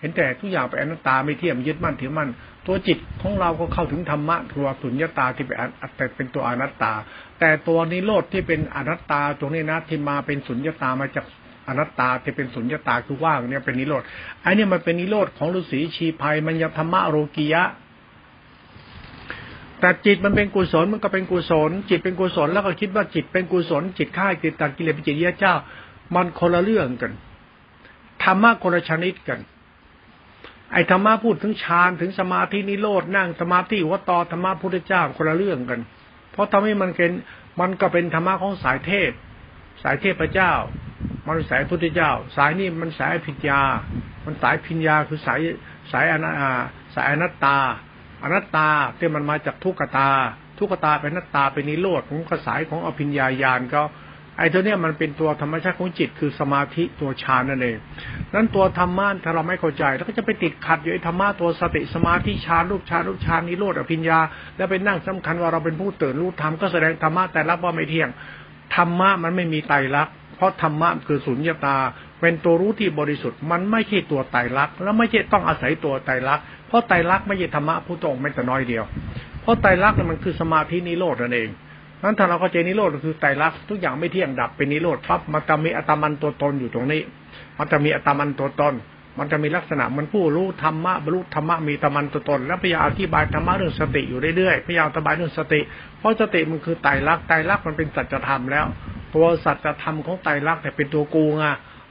[0.01, 2.29] เห็นแต่ทุกอย่างเป็นอนัตตาไม่เที่ยมยึดมั่นถือมั่น
[2.67, 5.57] ตัวจิตของเราก็เข้าถึงธรรมะตัวสุญญตาที่เป็น
[5.97, 6.93] แต่เป็นตัวอนัตตา
[7.41, 11.27] แต่ตัวนิโรธที่เป็นอนัตตาตรงนี้นะที่มาเป็นสุญญตามาจาก
[11.67, 14.03] อนัตตาที่เป็นสุญญตาคือว่างเนี่ยเป็นนิโรธ
[14.43, 17.63] ไอ้นี่มันเป็นนิโรธของฤาษีชีภัยมันยธรรมะโรกิยะ
[19.81, 25.55] แต่จิตมันเป็นกุศลมันก็เป็นกุศล จิตเป็นกุศลแล้วก็คิดว่าจิตเป็นกุศล จิตค่ายจิตตัดกิเลสเป็นจิตเยเจ้า
[26.15, 27.13] มันคนละเรื่องกัน
[28.23, 29.41] ธรรมะคนละชนิดกัน
[30.73, 35.81] ไอ้ธรรมะพูดถึงฌานถึงสมาธินิโรธนั่งสมาธิวัตตธรรมะพุทธเจ้าคนละเรื่องกัน
[36.33, 37.11] เพราะทำให้มันเป็น
[37.61, 39.11] มันก็เป็นธรรมะของสายเทพ
[39.83, 40.53] สายเทพเจ้า
[41.27, 43.61] มันสายพุทธเจ้า สายนี้มันสายพิญญา
[44.25, 45.41] มันสายพิญญาคือสาย
[45.93, 46.33] สายอนา
[46.95, 47.59] สายอนัตตา
[48.23, 50.11] อนัตตาที่มันมาจากทุกขตา
[50.59, 53.83] ทุกขตาเป็นนัตตาเป็นนิโรธของกระสายของอภิญญาญาณก็
[54.39, 57.77] ไอ้ตัวเนี้ยมันเป็นตัวธรรมชาติของจิตคือสมาธิตัวฌานนั่นเอง
[58.35, 64.19] นั้นตัวธรรมะถ้าเราไม่เข้าใจแล้วก็จะไปติดขัดอยู่ไอ้ธรรมะตัวสติสมาธิฌานรูปฌานรูปฌานนิโรธอภิญญา
[64.57, 68.09] แล้วไปนั่งสำคัญว่าเราเป็นผู้ตื่นรู้ธรรมก็แสดงธรรมะแต่รับว่าไม่เที่ยง
[68.75, 71.77] ธรรมะมันไม่มีไตรลักษณ ราะธรรมะคือสุญญตา
[72.21, 78.85] เป็นตัวรู้ที่บริสุทธิ์มันไม่ใช่ตัวไตรลักษณ์และไม่ใช่ต้องอาศัยตัวไตรลักษณ์เพราะไตรลักษณ์ไม่ใช่ธรรมะผู้ตรงไม่แต่น้อยเดียว
[79.43, 81.51] เพราะไตรลักษณ์มันคือสมาธินิโรธนั่นเอง
[82.03, 87.03] นั้นถ้าเราเข้าใจนิโรธก็คือไตรลักษณ์ทุกอย่างไม่เที่ยงดับเป็นนิโรธปั๊บมันจะมีอัตมันตัวตนอยู่ตรงนี้
[87.59, 88.75] มันจะมีอัตมันตัวตน
[89.19, 95.61] มันจะมีลักษณะมันผู้รู้ธรรมะบรรลุธรรมะมีตะมันตตน แล้วพยายามอธิบายธรรมะเรื่องสติอยู่เรื่อยๆพยายามอธิบายเรื่องสติ
[95.99, 98.65] เพราะสติมันคือไตรลักษณ์ไตรลักษณ์มันเป็นสัจธรรมแล้ว
[99.15, 101.45] ตัวสัจธรรมของไตรลักษณ์แต่เป็นตัวกูไง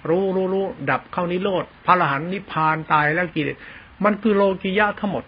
[0.09, 3.57] รู้รู้รู้ดับเข้านิโรธพระอรหันต์นิพพานตายแล้วกิเลส
[4.03, 5.23] มันคือโลกิยะทั้งหมด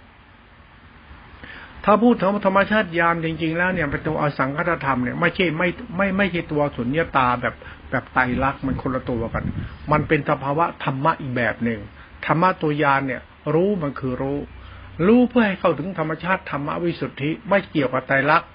[1.86, 5.68] ถ้าพูดถึงธรรมชาติยานจริง ๆ แล้วเนี่ยเป็นตัวอสังคตธรรมเนี่ยไม่ใช่ไม่
[5.98, 7.56] ไม่ไม่ใช่ตัวสุญญตาแบบ
[7.92, 9.44] แบบไตรลักษณ์มันคนละตัวกัน
[9.92, 11.80] มันเป็นสภาวะธรรมะอีกแบบหนึ่ง
[12.26, 13.22] ธรรมะตัวยานเนี่ย
[13.54, 14.40] รู้มันคือรู้
[15.08, 18.50] รู้เพื่อให้เข้าถึงธรรมชาติธรรมวิสุทธิไม่เกี่ยวกับไตรลักษณ์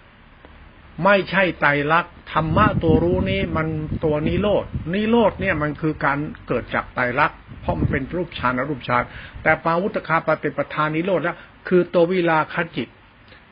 [1.04, 3.66] ไม่ใช่ไตรลักษณ์ธรรมะตัวรู้นี้มัน
[4.04, 4.64] ตัวนิโรด
[4.94, 9.02] นิโรดเนี่ยมันคือการเกิดจากไตรลักษณ์เพราะมันเป็นรูปฌานอรูปฌาน
[9.42, 11.36] แต่ปาวุตคาปฏิปทานนิโรธแล้ว
[11.68, 12.88] คือตัววิลาคจิต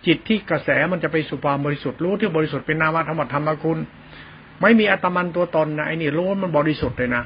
[0.06, 3.78] จิตที่กระแสมันจะไปสู่ความบริสุทธิ์รู้ที่บริสุทธิ์เป็นนามธรรมธรรมคุณ
[4.62, 7.22] ไม่มีอัตมันตัวตนนะไอ้นี่รู้มันบริสุทธิ์เลยนะ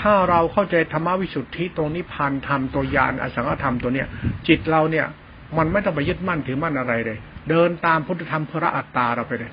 [0.00, 4.06] ถ้าเราเข้าใจธรรมวิสุทธิตรงนี้พันธรรมตัวยานอสังขธรรมตัวเนี้ย
[4.48, 5.06] จิตเราเนี่ย
[5.58, 7.18] มันไม่ต้องไปยึดมั่นถือมั่นอะไรเลย
[7.50, 9.50] เดินตามพุทธธรรมพระอัตตาเราไปเลย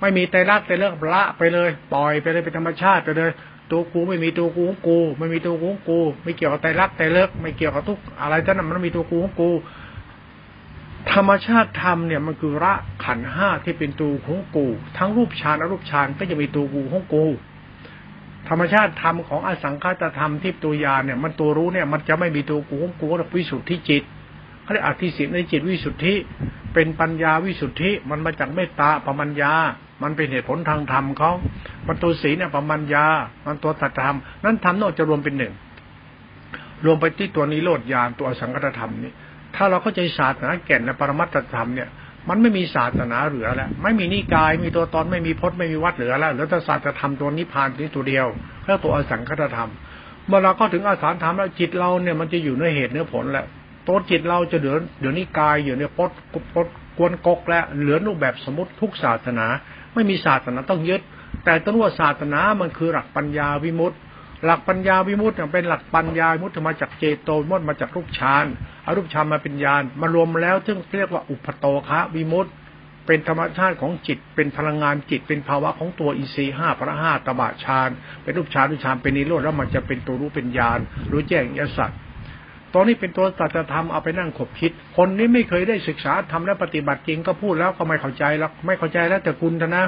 [0.00, 3.30] ไม่มีใจรักใจเลิกละไปเลย ปล่อยไปเลยเป็นธรรมชาติไปเลย
[3.70, 9.50] ตัวกูไม่มีตัวกูของกู ไม่มีตัวกูของกู ไม่เกี่ยวกับใจรักใจเลิกไม่เกี่ยวกับทุกอะไรทั้งนั้นมันมีตัวกูของกู
[11.12, 14.66] ธรรมชาติธรรมเนี่ยมันคือระขันห้าที่เป็นตัวของกู
[14.98, 17.24] ทั้งรูปฌานอรูปฌานก็จะมีตัวกูของกู
[18.48, 24.02] ธรรมชาติธรรมของอสังขตธรรมที่ตัวยาเนี่ย มันตัวรู้เนี่ย มันจะไม่มีตัวกูของกูก็วิสุทธิจิต
[24.62, 26.14] เขาเรียกอธิสิทธิในจิตวิสุทธิ
[26.74, 29.52] เป็นปัญญาวิสุทธิ มันมาจากเมตตาปมัญญา
[30.02, 31.32] มันเป็นเหตุผลทางธรรมเขา
[31.86, 33.06] มันตัวศีลเนี่ยปมัญญา
[33.46, 35.52] มันตัวตัตธรรม นั้นธรรมโนจะรวมเป็นหนึ่ง
[36.84, 39.12] รวมไปที่ตัวนิโรธญาณตัวอสังขตธรรมนี้
[39.54, 41.88] ถ้าเราเข้าใจศาสนาแก่นและปรมัตถธรรมเนี่ย
[42.28, 48.26] มันไม่มีศาสนาเหลือแล้ว ไม่มีนิกาย มีตัวตนไม่มีพจน์ไม่มีวัดเหลือแล้วเหลือแต่ศาสตรธรรมตัวนิพพานนี้ตัวเดียว
[48.62, 49.70] แค่ตัวอสังคตธรรม
[50.26, 53.44] เมื่อเราก็ถึงอาสารธรรมแล้วจิตเราเนี่ยมันจะอยู่ในเหตุเนื้อผลแหละ
[53.88, 56.16] ตัวจิตเราจะเหลือเดี๋ยวนี้กายอยู่ในพจน์
[56.54, 59.46] พจน์กวนกกแล้วเหลือรูปแบบสมมติทุกศาสนา
[59.94, 61.00] ไม่มีศาสนาต้องยึด
[61.44, 63.96] แต่ต้นว่าศาสนามันคือหลักปัญญาวิมุตติ
[64.44, 68.44] หลักปัญญาวิมุตต์เป็นหลักปัญญาวิมุตต์มาจากเจโตวิมุตต์มาจากรูปฌาน
[68.84, 72.52] อารูปฌานมาเป็นญาณมารวมแล้วซึ่งเรียกว่าอุปโตคะวิมุตต์
[73.06, 77.90] เป็นธรรมชาติของจิต เป็นพลังงานจิต เป็นภาวะของตัวอีซีห้าพระห้าตบะฌาน
[78.22, 80.80] เป็นรูปฌานรูปฌานเป็นนิโรธแล้วมันจะเป็นตัวรู้เป็นญาณ
[81.10, 81.98] รู้แจ้งยสัตว์
[82.74, 89.84] ตอนนี้เป็นตัวสัจธรรมเอาไปนั่งขบคิด คนนี้ไม่เคยได้ศึกษาทำและปฏิบัติจริงก็พูดแล้วก็ไม่เข้าใจแล้วไม่เข้าใจแล้วแต่คุณนะ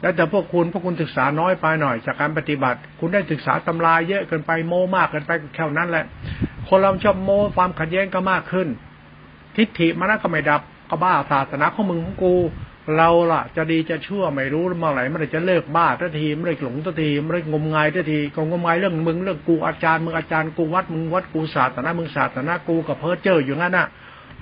[0.00, 6.04] แล้วแต่พวกคุณพวกคุณศึกษาน้อยไปหน่อย จากการปฏิบัติ คุณได้ศึกษาตำราเยอะเกินไปโมมากเกินไปแค่นั้นแหละ
[6.68, 8.68] คนเราชอบโมความขัดแย้งก็มากขึ้น
[9.56, 12.34] ทิฏฐิมันก็ไม่ดับก็บ้าศาสนาของมึงของกู
[12.96, 18.18] เราล่ะ จะดีจะชั่วไม่รู้เมื่อไหร่เมื่อจะเลิกบ้าทันทีเมื่อไหร่หลงทันทีเมื่อไหร่งมงายทันที
[18.50, 23.86] งมงายเรื่องมึงเรื่องกูอาจารย์มึงอาจารย์กูวัดมึงวัดกูศาสนามึงศาสนากูกับเพ้อเจ้ออยู่งั้นน่ะ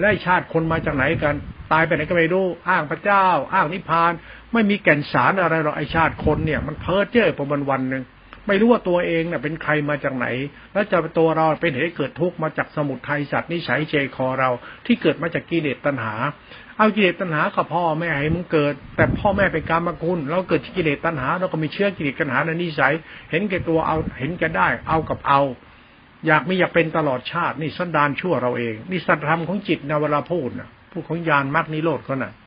[0.01, 1.35] และชาติคนมาจากไหนกัน
[1.73, 4.13] ตายไปไหนก็ไม่รู้อ้างพระเจ้า อ้างนิพพาน
[4.53, 8.03] ไม่มีแก่นสารอะไรหรอกไอชาติคนเนี่ย มันเพ้อเจ้อประมาณวันหนึ่ง
[8.47, 10.27] ไม่รู้ว่าตัวเองเนี่ยเป็นใครมาจากไหน
[10.73, 14.51] แล้วจะตัวเราเป็นเหตุเกิดทุกข์มาจากสมุทัยสัตว์นิสัยเจคอเรา
[14.87, 16.15] ที่เกิดมาจากกิเลสตัณหา
[16.79, 22.93] เอากิเลสตัณหากับพ่อแม่ให้มึงเกิด แต่พ่อแม่เป็นกรรมคุณ เราเกิดกิเลสตัณหา เราก็มีเชื้อกิเลสตัณหาในนิสัย
[23.31, 25.41] เห็นแก่ตัวเอาเห็นแก่ได้ เอากับเอา
[26.27, 32.46] อยากม่อยากเป็นตลอดชาตินี่สันดานชั่วเราเอง นี่สัตธรรมของจิตนะเวลาพูดนะพูดของยานมรรคนิโรธเขานะ่ะ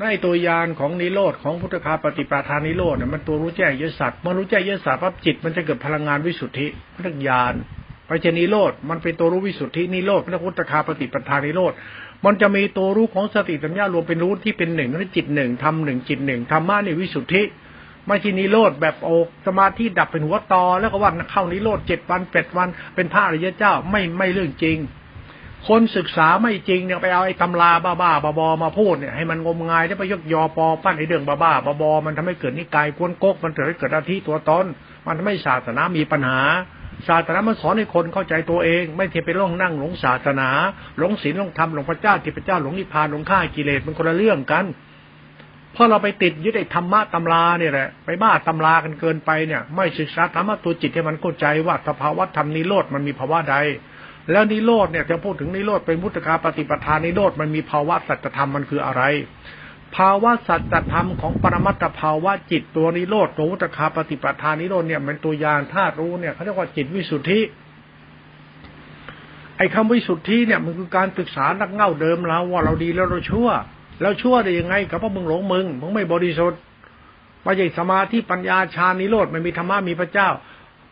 [0.00, 7.54] ในตัวยานของนิโรธของพุทธคาปฏิปทานนิโรธเนี่ยมันตัวรู้แจ้งยศสัตว์เมื่อรู้แจ้งยศสัตว์ปั๊บจิตมันจะเกิดพลังงานวิสุทธิพุทธญาณ
[8.06, 11.72] ไปเจนิโรธมันเป็นตัวรู้วิสุทธินิโรธพระพุทธคาปฏิปทานนิโรธ
[12.24, 17.42] มันจะมีตัวรู้ของสติสัญญารวมเป็นรู้ที่เป็นหนึ่งนั่นจิตหนึ่งทำหนึ่งจิตหนึ่งธรรมะนี่วิสุทธิ
[18.06, 19.08] ไม่ใช่นิโรธแบบโอ
[19.46, 24.78] สมาธิดับเป็นหัวตอ แล้วก็ว่าเข้านิโรธเจ็ดวันแปดวันเป็นพระอริยเจ้าไม่ไม่เรื่องจริง
[25.68, 31.52] คนศึกษาไม่จริงเนี่ยไปเอาไอ้ตำราบ้าบ้าบอมาพูดเนี่ยให้มันงมงายได้ไปยกยอปอปั้นไอ้เรื่องบ้าบ้า
[31.82, 34.66] บอมันทำให้เกิดนิกายกวนกกมันเกิดให้เกิดอาทิตัวตน
[35.06, 36.40] มันทำให้ศาสนามีปัญหา
[37.08, 40.48] ศาสนามันสอนให้คนเข้าใจตัวเอง ไม่เทียไปล่องนั่งหลงศาสนา
[40.98, 44.64] หลงศีลหลงธรรมหลงพระเจ้าที่พระเจ้าหลงนิพพานหลงข้ากิเลสมันคนละเรื่องกัน
[45.72, 53.56] เพราะเราไปติดยึดไอ้ธรรมะตำราเนี่ยแหละไปบ้าตำรากันเกินไปเนี่ย ไม่ศึกษาธรรมะตัวจิตให้มันเข้าใจว่าสภาวะธรรมนิโรธมันมีภาวะใด
[54.30, 59.02] แล้วนิโรธเนี่ยจะพูดถึงนิโรธเป็นมุตตคาปฏิปทานนิโรธมันมีภาวะสัจธรรมมันคืออะไร
[59.96, 67.40] ภาวะสัจธรรมของปรมัตถภาวะจิตตัวนิโรธตัววุตคาปฏิปทานิโรธเนี่ยมันตัวยานธาตุรู้เนี่ยเขาเรียกว่าจิตวิสุทธิ
[69.56, 73.48] ไอ้คำวิสุทธิเนี่ยมันคือการศึกษานักเง่าเดิมเราว่าเราดีแล้วเราชั่ว
[74.00, 76.60] แล้วชั่วได้ยังไงกับพราะมึงหลงมึงมึงไม่บริสุทธิ์
[77.44, 80.28] ไม่ใช่สมาธิปัญญาฌานนิโรธไม่มีธรรมะมีพระเจ้า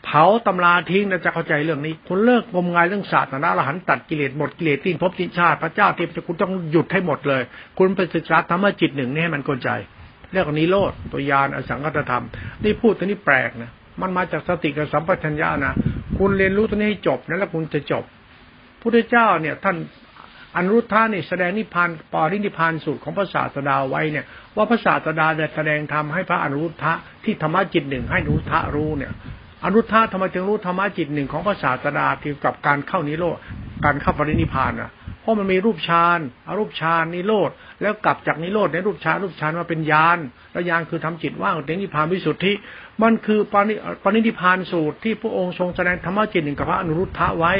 [0.04, 7.42] เผาตำราทิ้งนะจะเข้าใจเรื่องนี้คุณเลิกงมงายเรื่องศาสตร์นะอรหันตัดกิเลสหมดกิเลสทิ้งพบทิ้งชาติพระเจ้าเทพจะคุณต้องหยุดให้หมดเลย
[7.78, 9.70] คุณไปศึกษาธรรมจิตหนึ่งนี่ให้มันเข้าใจ
[10.32, 12.24] เรื่องนี้โลดตัวยานอสังกัตธรรม
[12.64, 15.74] นี่พูดตัวนี้แปลกนะมันมาจากสติกับสัมปชัญญะนะ
[16.18, 18.04] คุณเรียนรู้ตัวนี้ให้จบนะแล้วคุณจะจบ
[18.80, 19.76] พุทธเจ้าเนี่ยท่าน
[20.56, 24.24] อนุรุทธาเนี่ยแสดงนิพพานปรินิพพานสูตรของพระศาสดาไว้เนี่ย
[24.56, 26.92] ว่าพระศาสดาได้แสดงธรรมให้พระอนุรุทธะ
[27.24, 29.12] ที่ธรรมจิตหนึ่งให้อนุรุทธะรู้เนี่ย
[29.66, 33.36] อนุทธาธรรมจึงรู้ธรรมะจิตหนึ่งของพระศาสดาเกี่ยวกับการเข้านิโรธ
[33.84, 37.50] การเข้าปรินิพานอะเพราะมันมีรูปฌานอารูปฌานนิโรธ
[37.82, 40.18] แล้วกลับจากนิโรธในรูปฌานรูปฌานมาเป็นญาณ
[40.52, 42.52] แล้วญาณคือทำจิตว่างเป็นนิพพานวิสุทธิ
[43.02, 47.52] มันคือปริปรินิพานสูตรที่พระองค์ทรงแสดงธรรมะจิตหนึ่งกับพระอนุรุทธะไว้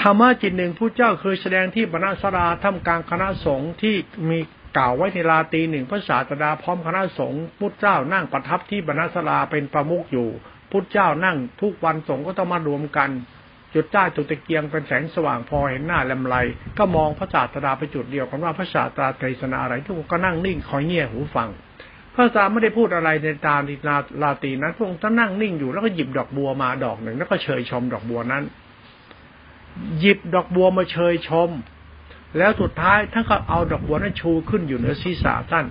[0.00, 3.94] ธรรมะจิตหนึ่งผู้เจ้าเคยแสดงที่บรรณาสราท่ามกลางคณะสงฆ์ที่
[4.30, 4.38] มี
[4.76, 10.28] กล่าวไว้ในลาตีหนึ่งพระศาสดาพร้อมคณะสงฆ์พุทธเจ้านั่งประทับที่บรรณสราเป็นประมุขอยู่
[10.70, 13.10] พุทธเจ้านั่งทุกวันสงฆ์ก็ต้องมารวมกัน
[13.74, 16.36] จุดใต้จุดตะเกียงเป็นแสงสว่างพอเห็นหน้าแลมไร
[16.78, 21.48] ก็มองพระศาสดาไปจุดเดียวกันว่าพระศาสดาเทศนาอะไร ทุกคนก็นั่งนิ่งคอยเงี่ยหูฟัง
[22.14, 28.44] พระศาสดาไม่ได้พูดอะไรในตาลีลาลาตีนั้นพระองค์ท่านนั่งนิ่งอยู่แล้วก็หยิบดอกบัวมาดอกหนึ่งแล้วก็เชยชมดอกบัวนั้น
[30.00, 31.50] หยิบดอกบัวมาเชยชม
[32.38, 35.64] แล้วสุดท้ายท่านก็เอาดอกบัวนั้นชูขึ้นอยู่เหนือศีรษะท่าน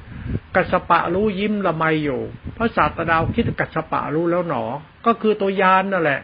[0.56, 2.22] กัสปะรู้ยิ้มละไมอยู่
[2.58, 4.64] พระศาสดาคิดกัสปะรู้แล้วหนอ
[5.06, 6.22] ก็คือตัวยานนั่นแหละ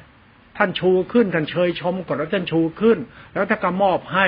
[0.58, 2.98] ท่านชูขึ้นท่านเชยชมก่อนแล้วท่านชูขึ้น
[3.34, 4.26] แล้วท่านก็มอบให้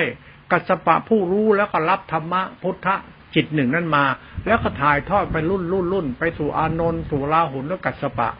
[0.52, 2.88] กัสปะผู้รู้แล้วก็รับธรรมะพุทธ
[3.34, 4.04] จิตหนึ่งนั่นมา
[4.46, 8.30] แล้วก็ถ่ายทอดไปรุ่นรุ่นรุ่นไปสู่อานนท์สู่ลาหุนแล้วกัสปะ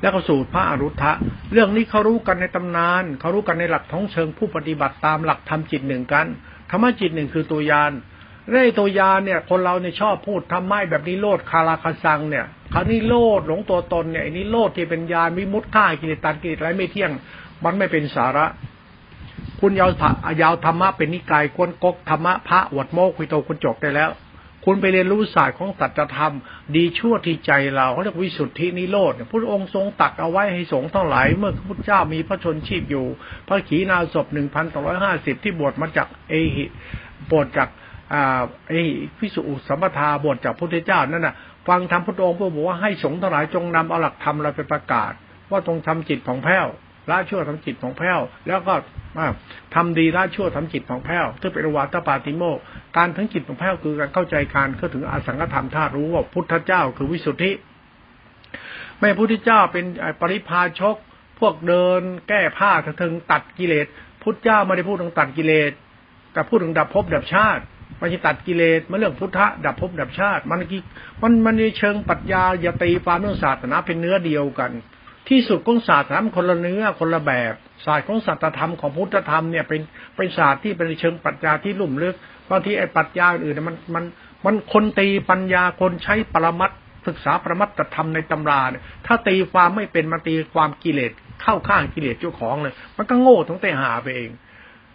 [0.00, 1.12] แล้วก็สู่พระอรุทธะ
[1.52, 6.26] เรื่องนี้เขารู้กันในตำนานเขารู้กันในหลักท้องเชิงผู้ปฏิบัติตามหลักธรรมจิตหนึ่งกัน
[6.70, 7.92] ธรรมจิตหนึ่งคือตัวยาน
[8.50, 17.10] เร่ตัวยานเนี่ย คนเราเนี่ยชอบพูดทำไมแบบนี้โลดคาราคาซังเนี่ยคราวนี้โลดหลงตัวตนเนี่ยอันนี้โลดที่เป็นยานวิมุตท่ากิเลสตันกิเลสอะไรไม่เที่ยง
[17.64, 18.46] มันไม่เป็นสาระ
[19.60, 19.90] คุณยาว
[20.42, 24.10] ยาวธรรมะเป็นนิกายกวนกกธรรมะพระวดโมกคุยโตคุณจบได้แล้ว
[24.64, 26.34] คุณไปเรียนรู้ศาสตร์ของสัจธรรม
[26.76, 33.06] ดีชั่วที่ใจเราเขาเรียกวิสุทธินิโรธพระองค์ทรงตักเอาไว้ให้สงฆ์ทั้งหลาย เมื่อพระพุทธเจ้ามีพระชนชีพอยู่
[33.46, 36.64] พระขีณาสพหนึ่งพันสองร้อยห้าสิบที่บวชมาจากเอหิ
[37.30, 37.68] บทจาก
[38.12, 38.80] อ่าไอ้
[39.18, 41.34] พิสุสัมปทาบทจากพระพุทธเจ้านั่นน่ะ
[41.68, 45.12] ฟังธรรมพระองค์พระบอกว่าให้สงฆ์ทั้งหลายจงนำเอาหลักธรรมเราไปประกาศ
[45.50, 46.66] ว่าตรงทำจิตของแพ้ว
[47.10, 48.74] ละชั่วทำจิตของแพ้วแล้วก็
[49.74, 52.58] ทำดีละชั่วทำจิตของแพ้วที่เป็นวัตปาติโมก
[52.96, 57.50] การทั้งจิตของแพ้วคือการเข้าใจการเข้าถึงอสังขธรรมธาตุรู้ว่าพุทธเจ้าคือวิสุทธิ
[58.98, 59.84] ไม่พุทธเจ้าเป็น
[60.20, 60.96] ปริพาชก
[61.40, 63.86] พวกเดิน แก้ผ้าถึงตัดกิเลส
[64.22, 65.72] พุทธเจ้าไม่ได้พูดถึงตัดกิเลส
[66.32, 67.62] แต่พูดถึงดับภพดับชาติ
[67.98, 70.58] ไม่ใช่ตัดกิเลสมาเรื่องพุทธะดับภพดับชาติมัน
[71.22, 74.70] มันมันในเชิงปรัชญาอย่าตีความเรื่องศาสนาเป็นเนื้อเดียวกัน
[75.30, 79.80] ที่สุดของศาสนาคนละเนื้อคนละแบบ ศาสตร์ของสัตธรรมของพุทธธรรมเนี่ยเป็น
[80.16, 82.14] เป็นศาสตร์ที่เป็นเชิงปรัชญาที่ลุ่มลึก
[82.50, 84.04] บางทีไอ้ปรัชญาอื่นมันมัน
[84.44, 86.70] มันคนตีปัญญาคนใช้ปรมัต
[87.06, 91.12] ศึกษาปรมัตธรรมในตำราเนี่ยถ้าตีความไม่เป็นมาตีความกิเลส
[91.42, 94.30] เข้าข้างกิเลสเจ้าของเลย มันก็โง่ทั้งแต่หาไปเอง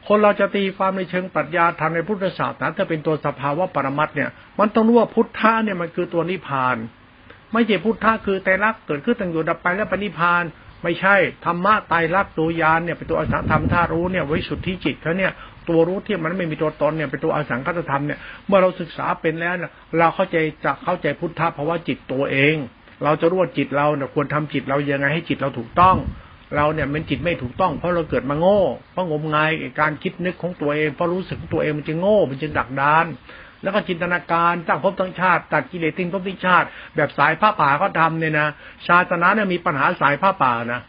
[0.07, 6.77] คนเราจะตีความในเชิงปรัชญาทางในพุทธศาสนาถ้าเป็นตัวสภาวะปรมัตเนี่ย มันต้องรู้ว่าพุทธะเนี่ยมันคือตัวนิพพาน
[7.55, 10.43] ไม่ใช่พุทธะคือไตรลักษณ์เกิดขึ้นตั้งอยู่ดับไปแล้วปณิพาน
[10.83, 11.15] ไม่ใช่
[11.45, 15.31] ธรรมะไตรลักษณ์ตัวยานเนี่ยเป็นตัวอสังธรรมธารู้เนี่ยไว้สุดที่จิตเขาเนี่ย
[15.69, 22.55] ตัวรู้ที่มันไม่มีตัวตนเนี่ยเป็นตัวอสังคตธรรมเนี่ยเมื่อเราศึกษาเป็นแล้วเนี่ยเราเข้าใจจะเข้าใจพุทธะเพราะว่าจิตตัวเอง
[23.03, 25.97] เราจะรู้ว่าจิตเราเนี่ยควรทำจิตเรายังไงให้จิตเราถูกต้อง
[26.55, 33.05] เราเนี่ยมันจิตไม่ถูกต้องเพราะเราเกิดมาโง่เพราะงมงายการคิดนึกของตัวเองเพราะรู้สึกตัวเองมันจะโง่มันจะดักดาน
[33.63, 38.47] แล้วก็จินตนาการตั้างภพตั้งชาติ ตัดกิเลสทิ้งภพทิ้งชาติ แบบสายผ้าป่าเขาทำเนี่ยนะ
[38.87, 40.81] ชาตนะเนี่ยมีปัญหาสายผ้าป่านะ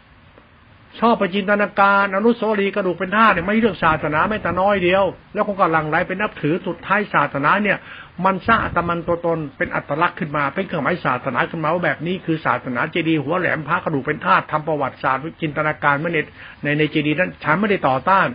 [0.99, 5.03] ชอบไปจินตนาการอนุสรีกระดูกเป็นท่าเนี่ยไม่เรื่องศาสนาไม่แต่น้อยเดียว
[5.33, 7.77] แล้วคงกำลังไรเป็นนับถือสุดท้ายศาสนาเนี่ย
[8.25, 16.19] มันสร้างอัตมันตัวตนเป็นอัตลักษณ์ขึ้นมาเป็นเครื่องหมายศาสนาขึ้นมาว่าแบบนี้คือศาสนาเจดีย์หัวแหลมพระกระดูกเป็นธาตุทำประวัติศาสตร์จินตนาการเมื่อใน
[16.63, 18.27] ในในเจดีย์นั้นฉันไม่ได้ต่อต้าน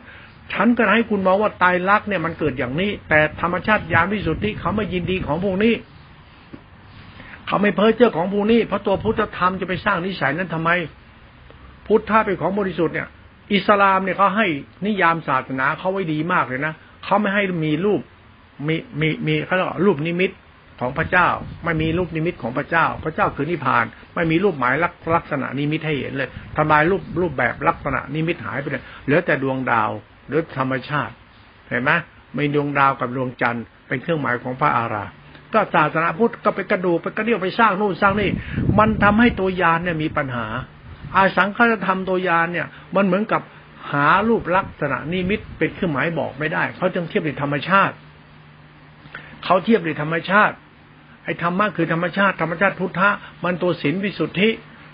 [0.53, 5.75] ฉันก็ให้คุณมองว่าตายรักเนี่ยมันเกิดอย่างนี้ แต่ธรรมชาติยามวิสุทธิเขาไม่ยินดีของพวกนี้
[7.47, 10.71] เขาไม่เพ้อเจ้าของพวกนี้เพราะตัวพุทธธรรมจะไปสร้างนิสัยนั้นทำไม
[11.87, 13.09] พุทธะเป็นของบริสุทธิ์เนี่ย
[13.55, 14.47] อิสลามเนี่ยเขาให้
[14.87, 18.01] นิยามศาสนาเขาไว้ดีมากเลยนะเขาไม่ให้มีรูป
[18.67, 20.31] มีมีมีเขาเรียกว่ารูปนิมิต
[20.81, 21.29] ของพระเจ้า
[21.65, 23.85] ไม่มีรูปนิมิตของพระเจ้า พระเจ้าคือนิพพาน
[24.15, 24.75] ไม่มีรูปหมาย
[25.15, 29.91] ลักษณะนิมิตให้เห็นเลยทำลายรูปรูปแบบลักษณะนิมิตหายไปเลยเหลือแต่ดวงดาว
[30.33, 31.15] รือธรรมชาติ
[31.69, 31.91] เห็นไหม
[32.37, 35.05] มีดวงดาวกับดวงจันทร์เป็นเครื่องหมายของพระอารา
[35.53, 38.31] ก็ศาสนาพุทธก็ไปกระดูกไปกระเดี่ยวไปสร้างนู่นสร้างนี่
[38.79, 40.47] มันทำให้ตัวยานเนี่ยมีปัญหา
[41.17, 42.67] อาสังฆธรรมตัวยานเนี่ย
[42.97, 43.43] มันเหมือนกับ
[43.93, 47.95] หารูปลักษณะนิมิตเป็นเครื่องหมายบอกไม่ได้เขาจึงเทียบในธรรมชาติ
[49.45, 50.55] เขาเทียบในธรรมชาติ
[51.25, 53.11] ไอ้ธรรมะคือธรรมชาติธรรมชาติพุทธะ
[53.45, 54.49] มันตัวศีลวิสุทธิ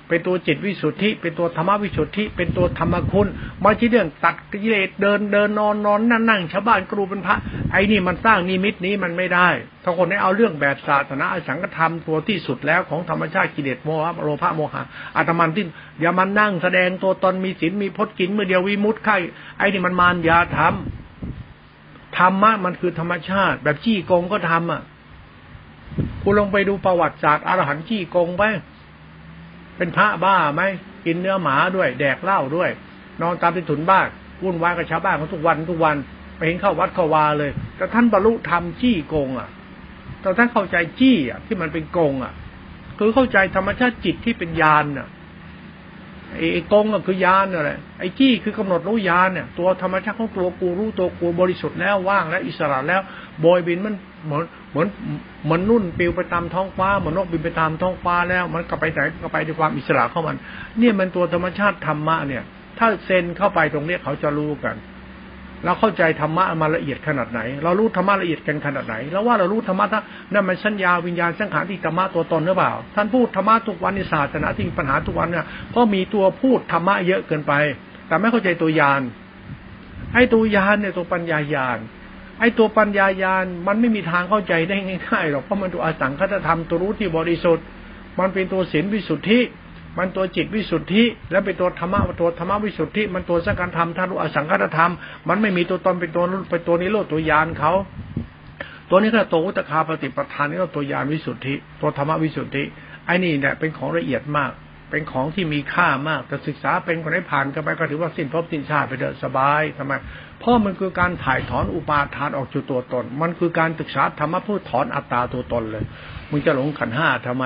[0.09, 3.29] เป็นตัวจิตวิสุทธิ เป็นตัวธรรมวิสุทธิ เป็นตัวธรรมคุณ
[3.64, 7.37] ม่ใช่เรื่องตัดกิเลสเดินเดินนอนนอนนั่งนั่งชาวบ้านกรูเป็นพระ
[7.73, 9.49] ไอ้นี่มันสร้างนิมิตนี้มันไม่ได้
[9.85, 14.83] ถ้าคนได้เอาเรื่องแบบศาสนาสังฆธรรมตัวที่สุดแล้วของธรรมชาติกิเลสโมหะโลภะโมหะ
[15.16, 15.64] อาตมันที่
[16.01, 19.16] อย่ามันนั่งแสดงตัวตนมีศีลมีพจน์กินเมื่อเดียววิมุตต์ไข่
[19.59, 20.75] ไอ้นี่มันมารยาธรรม
[22.18, 24.83] ธรรมะมันคือธรรมชาติ แบบจี้โกงก็ทำอะ
[26.23, 28.44] คุณลองไปดูประวัติศาสตร์อรหันต์จี้โกงไป
[29.79, 30.62] เป็นพระบ้าไหม
[31.07, 32.71] กินเนื้อหมาด้วย แดกเหล้าด้วย
[33.21, 34.09] นอนตามที่ถุนบ้าน
[34.45, 35.97] วุ่นวายกับชาวบ้านเขาทุกวันทุกวัน
[36.37, 39.49] ไปเห็นเข้าวัดเข้าวาเลย แต่ท่านบรรลุธรรมจี้โกงอะ
[40.21, 42.33] แต่ท่านเข้าใจจี้อะที่มันเป็นโกงอะ
[42.99, 45.09] คือเข้าใจธรรมชาติจิตที่เป็นญาณอะ
[46.53, 53.01] ไอ้กงก็คือยานนี่แหละไอ้จี้คือกำหนดรู้ยานเนี่ย ตัวธรรมชาติของตัวกูรู้ตัวกูบริสุทธิ์แล้วว่างแล้วอิสระแล้ว
[53.41, 53.95] โบยบินมัน
[54.26, 54.87] เหมือนเหมือน
[55.44, 60.37] เหมือนนุ่นปิวไปตามท้องฟ้าเหมือนนกบินไปตามท้องฟ้าแล้ว มันก็ไปไหนก็ไปด้วยความอิสระของมัน
[60.78, 62.42] เนี่ยมันตัวธรรมชาติธรรมะเนี่ย
[62.78, 64.76] ถ้าเซนเข้าไปตรงเนี้ยเขาจะรู้กัน
[65.64, 70.00] เราเข้าใจธรรมะมาละเอียดขนาดไหน เรารู้ธรรมะละเอียดกันขนาดไหน แล้วว่าเรารู้ธรรมะถ้า
[70.33, 77.52] นั่นมันสัญญาวิญญาณสังขารที่ธรรมะตัวตนหรือเปล่า ท่านพูดธรรมะทุกวันในศาสนาที่มีปัญหาทุกวันเนี่ยก็มีตัวพูดธรรมะเยอะเกินไป
[78.09, 79.00] แต่ไม่เข้าใจตัวยาน
[80.14, 81.78] ไอ้ตัวยานเนี่ยตัวปัญญายาน
[82.40, 87.64] ไอ้ตัวปัญญายานมันไม่มีทางเข้าใจได้ง่ายๆหรอกเพราะมันตัวอสังคตธรรมตัวรู้ที่บริสุทธิ์
[88.18, 89.40] มันเป็นตัวศีลวิสุทธิ
[89.98, 94.92] มันตัวจิตวิสุทธิ แล้วเป็นตัวธรรมะตัวธรรมวิสุทธิ มันตัวสังการธรรมท่ารู้อสังขตธรรม
[95.29, 97.72] มันไม่มีตัวตนเป็นตัวเป็นตัวนิโรธตัวยานเขา
[98.90, 102.62] ตัวนี้ก็ตัวอุตคาปฏิปทานนี่ก็ตัวยานวิสุทธิ ตัวธรรมวิสุทธิ
[103.07, 104.53] ไอ้นี่เนี่ยเป็นของละเอียดมาก
[104.90, 109.92] เป็นของที่มีค่ามากแต่ศึกษาเป็นคนให้ผ่านกันไปก็ถือว่าสิ้นภพสิ้นชาติไปเดินสบายทำไม
[110.40, 115.85] เพราะมันคือการถ่ายถอนอุปาทานออกจากตัวตน มันคือการศึกษาธรรมะเพื่อถอนอัตตาตัวตนเลย
[116.31, 117.44] มึงจะหลงขันห้าทำไม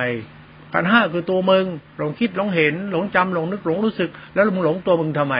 [0.75, 1.65] ขันห้าคือตัวมึง
[1.99, 5.37] หลงคิดหลงเห็น หลงจำหลงนึกหลงรู้สึก แล้วมึงหลงตัวมึงทำไม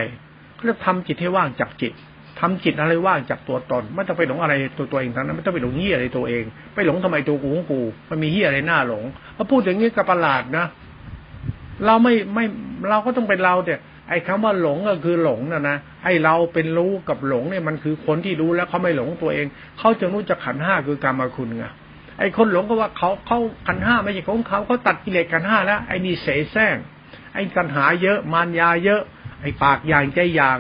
[0.55, 1.95] เขาจะทำจิตให้ว่างจากจิต
[2.41, 9.05] ทำจิตอะไรว่างจากตัวตนไม่ต้องไปหลงอะไรตัวตัวเองทั้งนั้นไม่ต้องไปหลงเหี้ยอะไรตัวเอง ไปหลงทำไมตัวกูของกู มันมีเหี้ยอะไรหน้าหลง
[9.37, 10.67] พอพูดอย่างนี้กับประหลาดนะ
[11.87, 12.45] เราไม่ไม่
[12.89, 13.75] เราก็ต้องเป็นเราแต่
[14.09, 19.47] ไอ้คำว่าหลงก็คือหลงนะนะไอ้เราเป็นรู้กับหลงเนี่ยมันคือคนที่รู้แล้วเขาไม่หลงตัวเอง
[19.79, 21.65] เขาจะรู้จักขันห้าคือกรรมคุณไง
[22.19, 26.77] ไอ้คนหลงก็ว่าเขาเขาขันห้าไม่ใช่ของเขาเขาตัดกิเลสขันห้าแล้วไอ้นี่เสแสร้ง
[27.35, 29.03] ไอ้ตัณหาเยอะมารยาเยอะ
[29.41, 30.59] ไอ้ปากอย่างใจอย่าง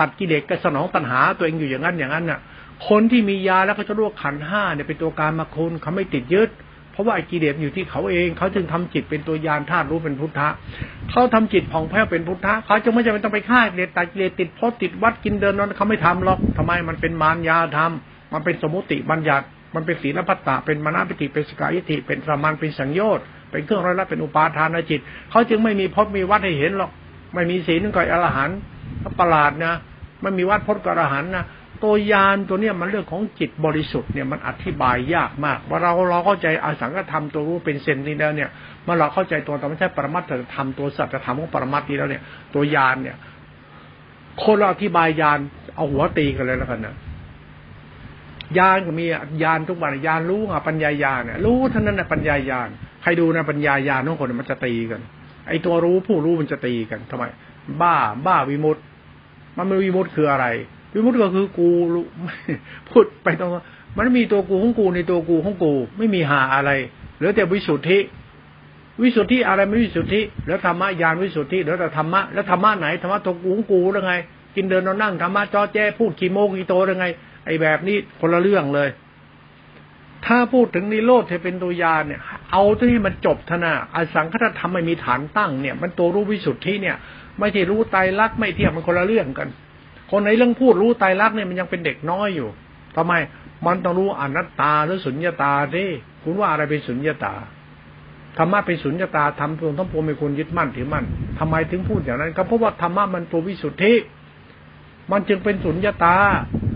[0.00, 2.40] ตัดกิเลสก็สนองตัณหาตัวเองอยู่อย่างนั้นอย่างนั้นน่ะ
[2.88, 6.50] คนที่มียาแล้วก็จะรู้ขันห้าเนี่ยเป็นตัวการมาคุณเขาไม่ติดยึด
[6.94, 10.48] เพราะว่าไอ้กิเลสอยู่ที่เขาเองเขาจึงทำจิตเป็นตัวยานธาตุรู้เป็นพุทธะ
[11.10, 17.92] เขาทำจิตผ่องแผ้วเป็นพุทธะเขาจะไม่จำเป็นต้องไปฆ่ากิเลสตัดกิเลสติดพจติดวัดกินเดินนอนเขาไม่ทำหรอกทำไมมันเป็นมารยาธรรม
[18.32, 26.90] มันเป็นสมุติบัญญัติมันเป็นศีลพัตตาเป็นมณฑปิติเป็นสกายิติเป็นสมานเป็นสังโยชน์เป็นเครื่องร้อยละเป็นอุปาทานจิตเขาจึงไม่มีพจมีวัดให้เห็นหรอก
[27.34, 28.58] ไม่มีศีลก็อรหันต์
[29.18, 29.74] ประหลาดนะ
[30.22, 31.44] ไม่มีวัดพจน์ก็อรหันต์นะ
[31.82, 38.50] ตัวยานตัวเนี้ยมันเรื่องของจิตบริสุทธิ์เนี่ยมันอธิบายยากมากว่าเราเราเข้าใจอสังกธรรมตัวรู้เป็นเซนนี้แล้วเนี่ย
[38.84, 42.22] เมื่อเราเข้าใจตัวธรรมชาติปรมัตถธรรมตัวสัจธรรมของปรมัตถนี้แล้วเนี่ย
[42.54, 43.16] ตัวยานเนี่ย
[44.42, 45.38] คนเราอธิบายยาน
[45.76, 46.96] เอาหัวตีกันเลยแล้วกันนะ
[48.58, 49.04] ญาณก็มี
[49.42, 52.68] ญาณทุกวันญาณรู้อะปัญญาญาเนี่ยรู้ท่านั้นนะปัญญาญาณ
[53.02, 55.00] ใครดูนะปัญญาญาณทุกคนมันจะตีกัน
[55.48, 57.24] ไอตัวรู้ผู้รู้มันจะตีกันทำไม
[57.82, 58.78] บ้า บ้าวิมุต
[59.56, 60.46] มันไม่วิมุตคืออะไร
[60.94, 61.68] วิมุตก็คือกู
[62.88, 63.50] พูดไปตรง
[63.96, 66.70] มันมีตัวกูของกูในตัวกูของกู ไม่มีหาอะไร
[67.16, 67.98] เหลือแต่วิสุทธิ
[69.02, 74.14] วิสุทธิอะไรไม่วิสุทธิ แล้วธรรมะญาณวิสุทธิแล้วแต่ธรรมะแล้วธรรมะไหนธรรมะตัวกูของกูหรือไง
[74.56, 77.06] กินเดินนอนนั่งธรรมะจอแจ้พูดขีโมกีโตหรือไง
[77.46, 78.88] ไอ้แบบนี้คนละเรื่องเลย
[80.26, 82.20] ถ้าพูดถึงนิโรธเป็นตัวยาเนี่ย
[82.52, 86.96] เอาที่มันจบทนาอสังคตธรรมไม่มีฐานตั้งเนี่ย มันตัวรู้วิสุทธิเนี่ย
[87.38, 89.48] ไม่ใช่รู้ไตรลักษณ์ไม่เที่ยบมันคนละเรื่องกัน
[90.16, 92.48] คนในเรื่องพูดรู้ไตรลักเนี่ยมันยังเป็นเด็กน้อยอยู่
[92.96, 93.12] ทำไม
[93.66, 95.86] มันต้องรู้อนัตตาหรือสุญญาตาดิ
[96.22, 97.34] คุณว่าอะไรเป็นสุญญาตา
[98.38, 101.04] ธรรมะเป็นสุญญาตาทำตัวทั้งปวงเป็นคนยึดมั่นถือมั่น
[101.38, 103.94] ทำไมถึงพูดอย่างนั้นก็เพราะว่าธรรมะมันตัววิสุทธิ
[105.10, 106.16] มันจึงเป็นสุญญาตา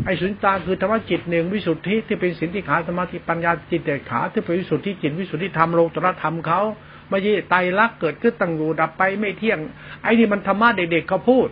[0.05, 6.61] ไอ้สุญญาตาคือธรรมะจิตหนึ่งวิสุทธิที่เป็นสินติขาสมาธิปัญญาจิตเดชขาที่เป็นวิสุทธิจิตวิสุทธิธรรมโลตรธรรมเขา
[7.09, 9.59] ไม่ใช่ไตรลักษณ์เกิดขึ้นตั้งอยู่ดับไปไม่เที่ยง
[10.03, 11.49] ไอ้นี่มันธรรมะเด็กๆเขาพูด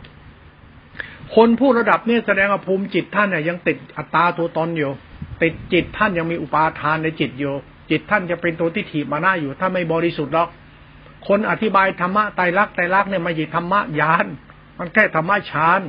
[1.35, 4.91] คนพูดระดับนี้แสดงว่าภูมิจิตท่านเนี่ยยังติดอัตตาตัวตนอยู่
[5.43, 7.55] ติดจิตท่านยังมีอุปาทานในจิตอยู่
[7.91, 10.49] จิตท่านจะเป็นตัวที่ถีบมาหน้าอยู่ ถ้าไม่บริสุทธิ์หรอก
[11.29, 14.27] คนอธิบายธรรมะไตรลักษณ์ไตรลักษณ์เนี่ยม่ใช่ธรรมะยาน
[14.79, 15.81] มันแค่ธรรมะฌาน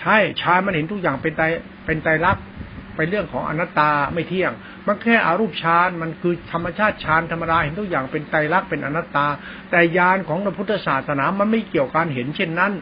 [0.00, 1.42] ใช่ฌานมันเห็นทุกอย่างเป็นไต
[1.86, 2.44] เป็นไตรลักษณ์
[2.96, 4.52] เป็นเรื่องของอนัตตาไม่เที่ยง
[4.86, 9.26] มันแค่อารูปฌานมันคือธรรมชาติฌานธรรมดาเห็นทุกอย่างเป็นไตรลักษณ์เป็นอนัตตา
[9.70, 12.72] แต่ญาณของพระพุทธศาสนามันไม่เกี่ยวการเห็นเช่นนั้น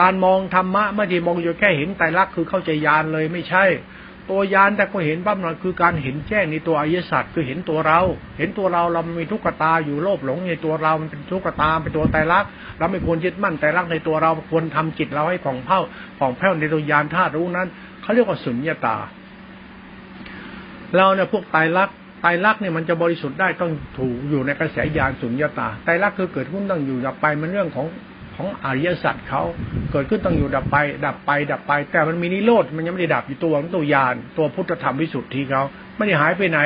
[0.00, 3.64] การมองธรรมะไม่ได้มองอยู่แค่เห็นไตรลักษณ์คือเข้าใจญาณเลยไม่ใช่
[4.30, 8.00] ตัวยานแต่ก็เห็นปั๊บหน่อยคือการเห็นแจ้งในตัวอริยสัจคือเห็นตัวเรา
[8.38, 15.80] เห็นตัวเราเรามีทุกขตาอยู่โลภหลงในตัวเรามันเป็นทุกขตาเป็นตัวไตรลักษณ์เราไม่ควรยึดมั่นไตรลักษณ์ในตัวเราควรทำจิตเราให้ผ่องเผ้า
[16.18, 17.68] ผ่องแผ้วในตัวยานธาตุรู้นั้น
[18.02, 18.96] เขาเรียกว่าสุญญตา
[20.96, 27.86] เราเนี่ยพวกไตรลักษณ์ไตรลักษณ์เนี่ยมันจะบริสุทธิ์ได้ต้องถูกอยู่ในกระแสญาณสุญญตาไตรลักษณ์คือเกิดขึ้นต้องอยู่ดับไปมันเรื่องของ
[28.36, 29.42] ของอริยสัจเขา
[29.90, 30.76] เกิดขึ้นต้องอยู่ดับไป
[31.06, 35.62] ดับไป ดับไป แต่มันมีนิโรธมันยังไม่ได้ดับอยู่ตัวของตัวยานตัวพุทธธรรมวิสุทธิเขา
[35.96, 36.60] ไม่ได้หายไปไหน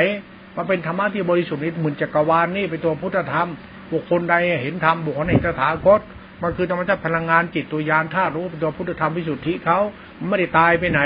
[0.57, 3.49] มันเป็นธรรมะที่บริสุทธิ์นี่หมุนจักรวาลนี่เป็นตัวพุทธธรรม
[3.93, 6.01] บุคคลใดเห็นธรรมบุคคลเห็นตถาคต
[6.43, 9.79] มันคือธรรมชาติพลังงานจิตตัวยานธาตุรู้เป็นตัวพุทธธรรมวิสุทธิเขา
[10.29, 11.01] ไม่ได้ตายไปไหน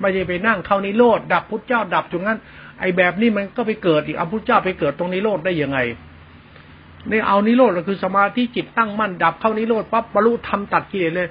[0.00, 2.38] ไม่ได้ไปนั่งเข้านิโรธดับพุทธเจ้าดับจนงั้น
[2.80, 5.78] ไอ้แบบนี้มันก็ไปเกิดอีกเอาพุทธเจ้าไปเกิดตรงนิโรธได้ยังไง
[7.10, 11.28] นี่เอานิโรธก็คือสมาธิจิตตั้งมั่นดับเข้านิโรธปั๊บบรรลุธรรมตัดกิเลสเลย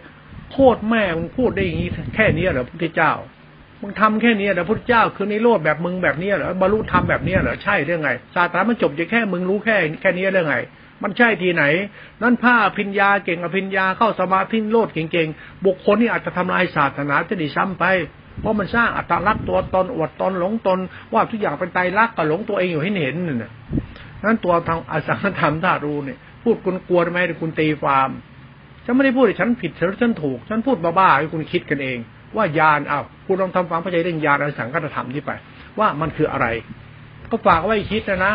[0.52, 3.12] โคตรแม่มึงพูดได้อย่างนี้แค่นี้เหรอพุทธเจ้า
[3.82, 10.58] มึงทำแค่นี้เหรอพุทธเจ้าคือนิโรธแบบมึงแบบนี้เหรอบรรลุธรรมแบบนี้เหรอใช่เรื่องไงศาสตรามันจบจะแค่มึงรู้แค่แค่นี้เรื่องไง
[11.04, 11.64] มันใช่ทีไหน
[12.22, 17.86] นั่นผ้าพิญญาเก่งอภิญญาเข้าสมาธิโลดเก่งๆบุคคลนี่อาจจะทำลายศาสนาจะดีซ้ำไป
[18.40, 20.80] เพราะมันสร้างอัตลักษณ์ตัวตนอวดตนหลงตน
[21.14, 23.52] ว่าทุกอย่างเป็นไตรลักษณ์ก็หลงตัวเองอยู่ให้เห็นนี่ะ
[24.24, 28.10] นั้นตัวทางอสังขธรรมธาตุรู้เนี่ยพูดคุณกลัวไหมหรือคุณตีความ
[28.86, 31.98] ฉันไม่ได้พูดฉันผิดฉันถูก ฉันพูดบ้าๆให้คุณคิดกันเอง
[32.36, 35.32] ว่ายานอ้าวคุณลองทำความเข้าใจเรื่องยานอสังขธรรมที่ไป
[35.80, 36.48] ว่ามันคืออะไร
[37.32, 38.34] ก็ฝากไว้คิดนะนะ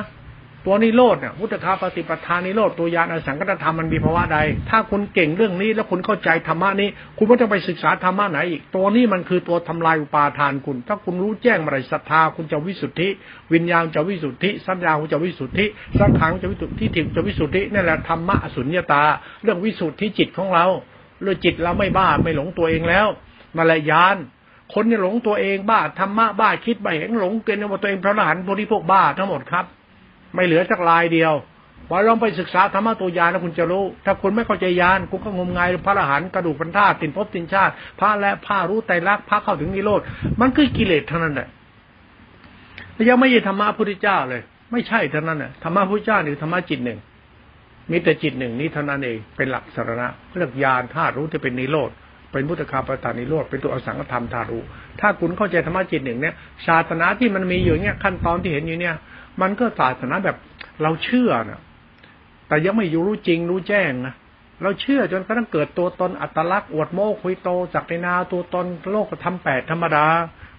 [0.68, 4.38] ตัวนิโรธเนี่ยพุทธคาปฏิปทานนิโรธตัวยานอสังกัตธรรมมันมีภาวะใด
[4.70, 13.08] ถ้าคุณเก่งเรื่องนี้แล้วคุณเข้าใจธรรมะนี้ คุณไม่ต้องไปศึกษาธรรมะไหนอีก ตัวนี้มันคือตัวทำลายอุปาทานคุณ ถ้าคุณรู้แจ้งมาไรศรัทธาคุณจะวิสุทธิ
[13.52, 15.66] วิญญาณจะวิสุทธิ สัญญาคุณจะวิสุทธิ
[16.00, 19.02] สังขารจะวิสุทธิทิฏจะวิสุทธินั่แหละธรรมะสุญญตา
[19.42, 20.66] เรื่องวิสุทธิจิตของเรา
[21.22, 23.06] เรื่องจิตเราไม่บ้าไม่หลงตัวเองแล้ว
[23.56, 24.16] มาละยาน
[24.74, 29.66] คนเนี่ยหลงตัวเองบ้าธรรมะบ้าคิดไปเห็นหลงเกินว่าตัวเองพระอรหันต์พวกนี้พวกบ้าทั้งหมดครับ
[30.36, 31.34] ไม่เหลือสักลายเดียว
[31.90, 40.00] ว่าลองไปศึกษาธรรมะตัวยานแล้วคุณจะรู้ ถ้าคุณไม่เข้าใจยานคุณก็งมงายพระอรหันต์กระดูกพันธาตินภพตินชาติ พระและพระรู้ไตรลักษณ์พระเข้าถึงนิโรธ
[40.40, 41.48] มันคือกิเลสเท่านั้นแหละ
[43.08, 46.98] ยังไม่ใช่ธรรมะพุทธเจ้าเลย ไม่ใช่เท่านั้นน่ะธรรมะพุทธเจ้านี่ธรรมะจิตหนึ่ง
[47.90, 51.90] มีแต่จิตหนึ่งนี้เท่านั้นเองเป็นหลักสารณะเรื่องยานธาตุรู้ที่เป็นนิโรธ
[52.32, 54.62] เป็นพุทธคาปตานิโรธเป็นตัวอสังขธรรมธาตุรู้
[55.00, 56.34] ถ้าคุณเข้าใจธรรมะจิตหนึ่งเนี่ย
[56.66, 58.94] ศาสนาที่มันมีอยู่เนี่ยขั้นตอนที่เห็นอยู่เนี่ย
[59.40, 60.36] มันก็ศาสนาแบบ
[60.82, 61.60] เราเชื่อนะ
[62.48, 64.14] แต่ยังไม่รู้จริงรู้แจ้งนะ
[64.62, 70.06] เราเชื่อจนกระทั่งเกิดตัวตนอัตลักษณ์อวดโม้คุยโตจากในนาตัวตนโลกธรรมแปดธรรมดา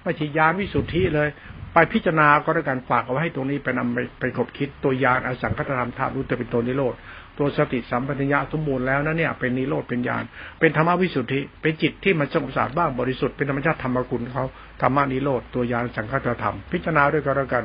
[0.04, 1.30] ไม่ใช่ยานวิสุทธิเลย
[1.74, 6.94] ไปพิจารณาก็ได้วการฝากเอาไว้ให้ตรงนี้ไปนำไปไปขบคิดตัวยานอสังคตธรรมธาตุรู้จะเป็นตัวนิโรธ
[7.38, 10.24] ตัวสติสัมปชัญญะสมบูรณ์แล้วนะเนี่ยเป็นนิโรธเป็นญาณ
[10.60, 14.46] เป็นธรรมวิสุทธิเป็นจิตที่มันสงบสะอาดบ้างบริสุทธิ์เป็นธรรมชาติธรรมกุลเขา
[14.82, 17.64] ธรรมนิโรธตัวยานสังคตธรรม พิจารณาด้วยก็แล้วกัน